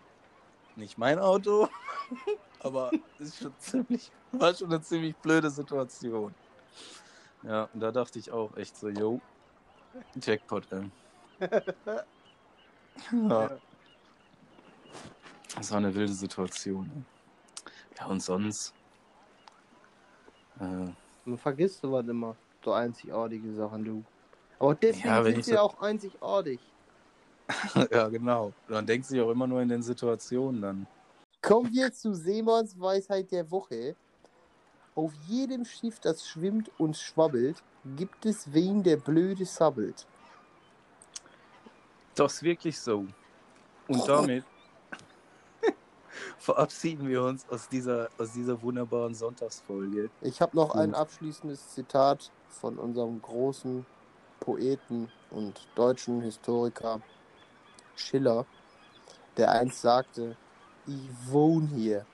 nicht 0.77 0.99
mein 0.99 1.19
Auto, 1.19 1.69
aber 2.61 2.91
es 3.19 3.29
ist 3.29 3.39
schon 3.43 3.55
ziemlich, 3.59 4.11
war 4.33 4.55
schon 4.55 4.69
eine 4.73 4.81
ziemlich 4.81 5.17
blöde 5.17 5.51
Situation. 5.51 6.35
Ja, 7.43 7.69
und 7.73 7.81
da 7.81 7.91
dachte 7.91 8.19
ich 8.19 8.31
auch 8.31 8.55
echt 8.57 8.77
so, 8.77 8.89
yo, 8.89 9.21
Jackpot, 10.23 10.67
ey. 10.73 10.91
Ja. 13.13 13.59
Das 15.57 15.71
war 15.71 15.79
eine 15.79 15.95
wilde 15.95 16.13
Situation. 16.13 17.05
Ja, 17.99 18.07
und 18.07 18.21
sonst. 18.23 18.73
Äh, 20.61 20.91
Man 21.25 21.39
vergisst 21.39 21.81
sowas 21.81 22.07
immer. 22.07 22.37
So 22.65 22.73
einzigartige 22.73 23.53
Sachen, 23.55 23.85
du. 23.85 24.05
Aber 24.59 24.75
deswegen 24.75 25.09
Ja, 25.09 25.25
sind 25.25 25.45
sie 25.45 25.53
so- 25.53 25.59
auch 25.59 25.81
einzigartig. 25.81 26.61
ja, 27.91 28.09
genau. 28.09 28.53
Man 28.69 28.87
denkt 28.87 29.07
sich 29.07 29.21
auch 29.21 29.31
immer 29.31 29.47
nur 29.47 29.61
in 29.63 29.69
den 29.69 29.83
Situationen 29.83 30.61
dann. 30.61 30.87
Kommen 31.43 31.73
wir 31.73 31.93
zu 31.93 32.15
Seemanns 32.15 32.79
Weisheit 32.79 33.31
der 33.33 33.51
Woche. 33.51 33.97
Auf 34.95 35.13
jedem 35.27 35.65
Schiff, 35.65 36.01
das 36.01 36.27
schwimmt 36.29 36.71
und 36.79 36.97
schwabbelt, 36.97 37.63
gibt 37.97 38.27
es 38.27 38.53
wen, 38.53 38.83
der 38.83 38.97
blöde 38.97 39.47
sabbelt. 39.47 40.07
Das 42.15 42.35
ist 42.35 42.43
wirklich 42.43 42.79
so. 42.79 43.07
Und 43.89 44.09
damit 44.09 44.45
verabschieden 46.39 47.09
wir 47.09 47.23
uns 47.23 47.49
aus 47.49 47.69
dieser, 47.69 48.11
aus 48.19 48.33
dieser 48.33 48.61
wunderbaren 48.61 49.15
Sonntagsfolge. 49.15 50.11
Ich 50.21 50.43
habe 50.43 50.57
noch 50.57 50.75
ein 50.75 50.95
abschließendes 50.95 51.69
Zitat 51.69 52.31
von 52.49 52.77
unserem 52.79 53.23
großen 53.23 53.87
Poeten 54.41 55.11
und 55.31 55.67
deutschen 55.75 56.21
Historiker 56.21 57.01
Schiller, 58.01 58.47
der 59.37 59.53
einst 59.53 59.83
sagte, 59.83 60.37
ich 60.87 61.09
wohne 61.27 61.69
hier 61.69 62.07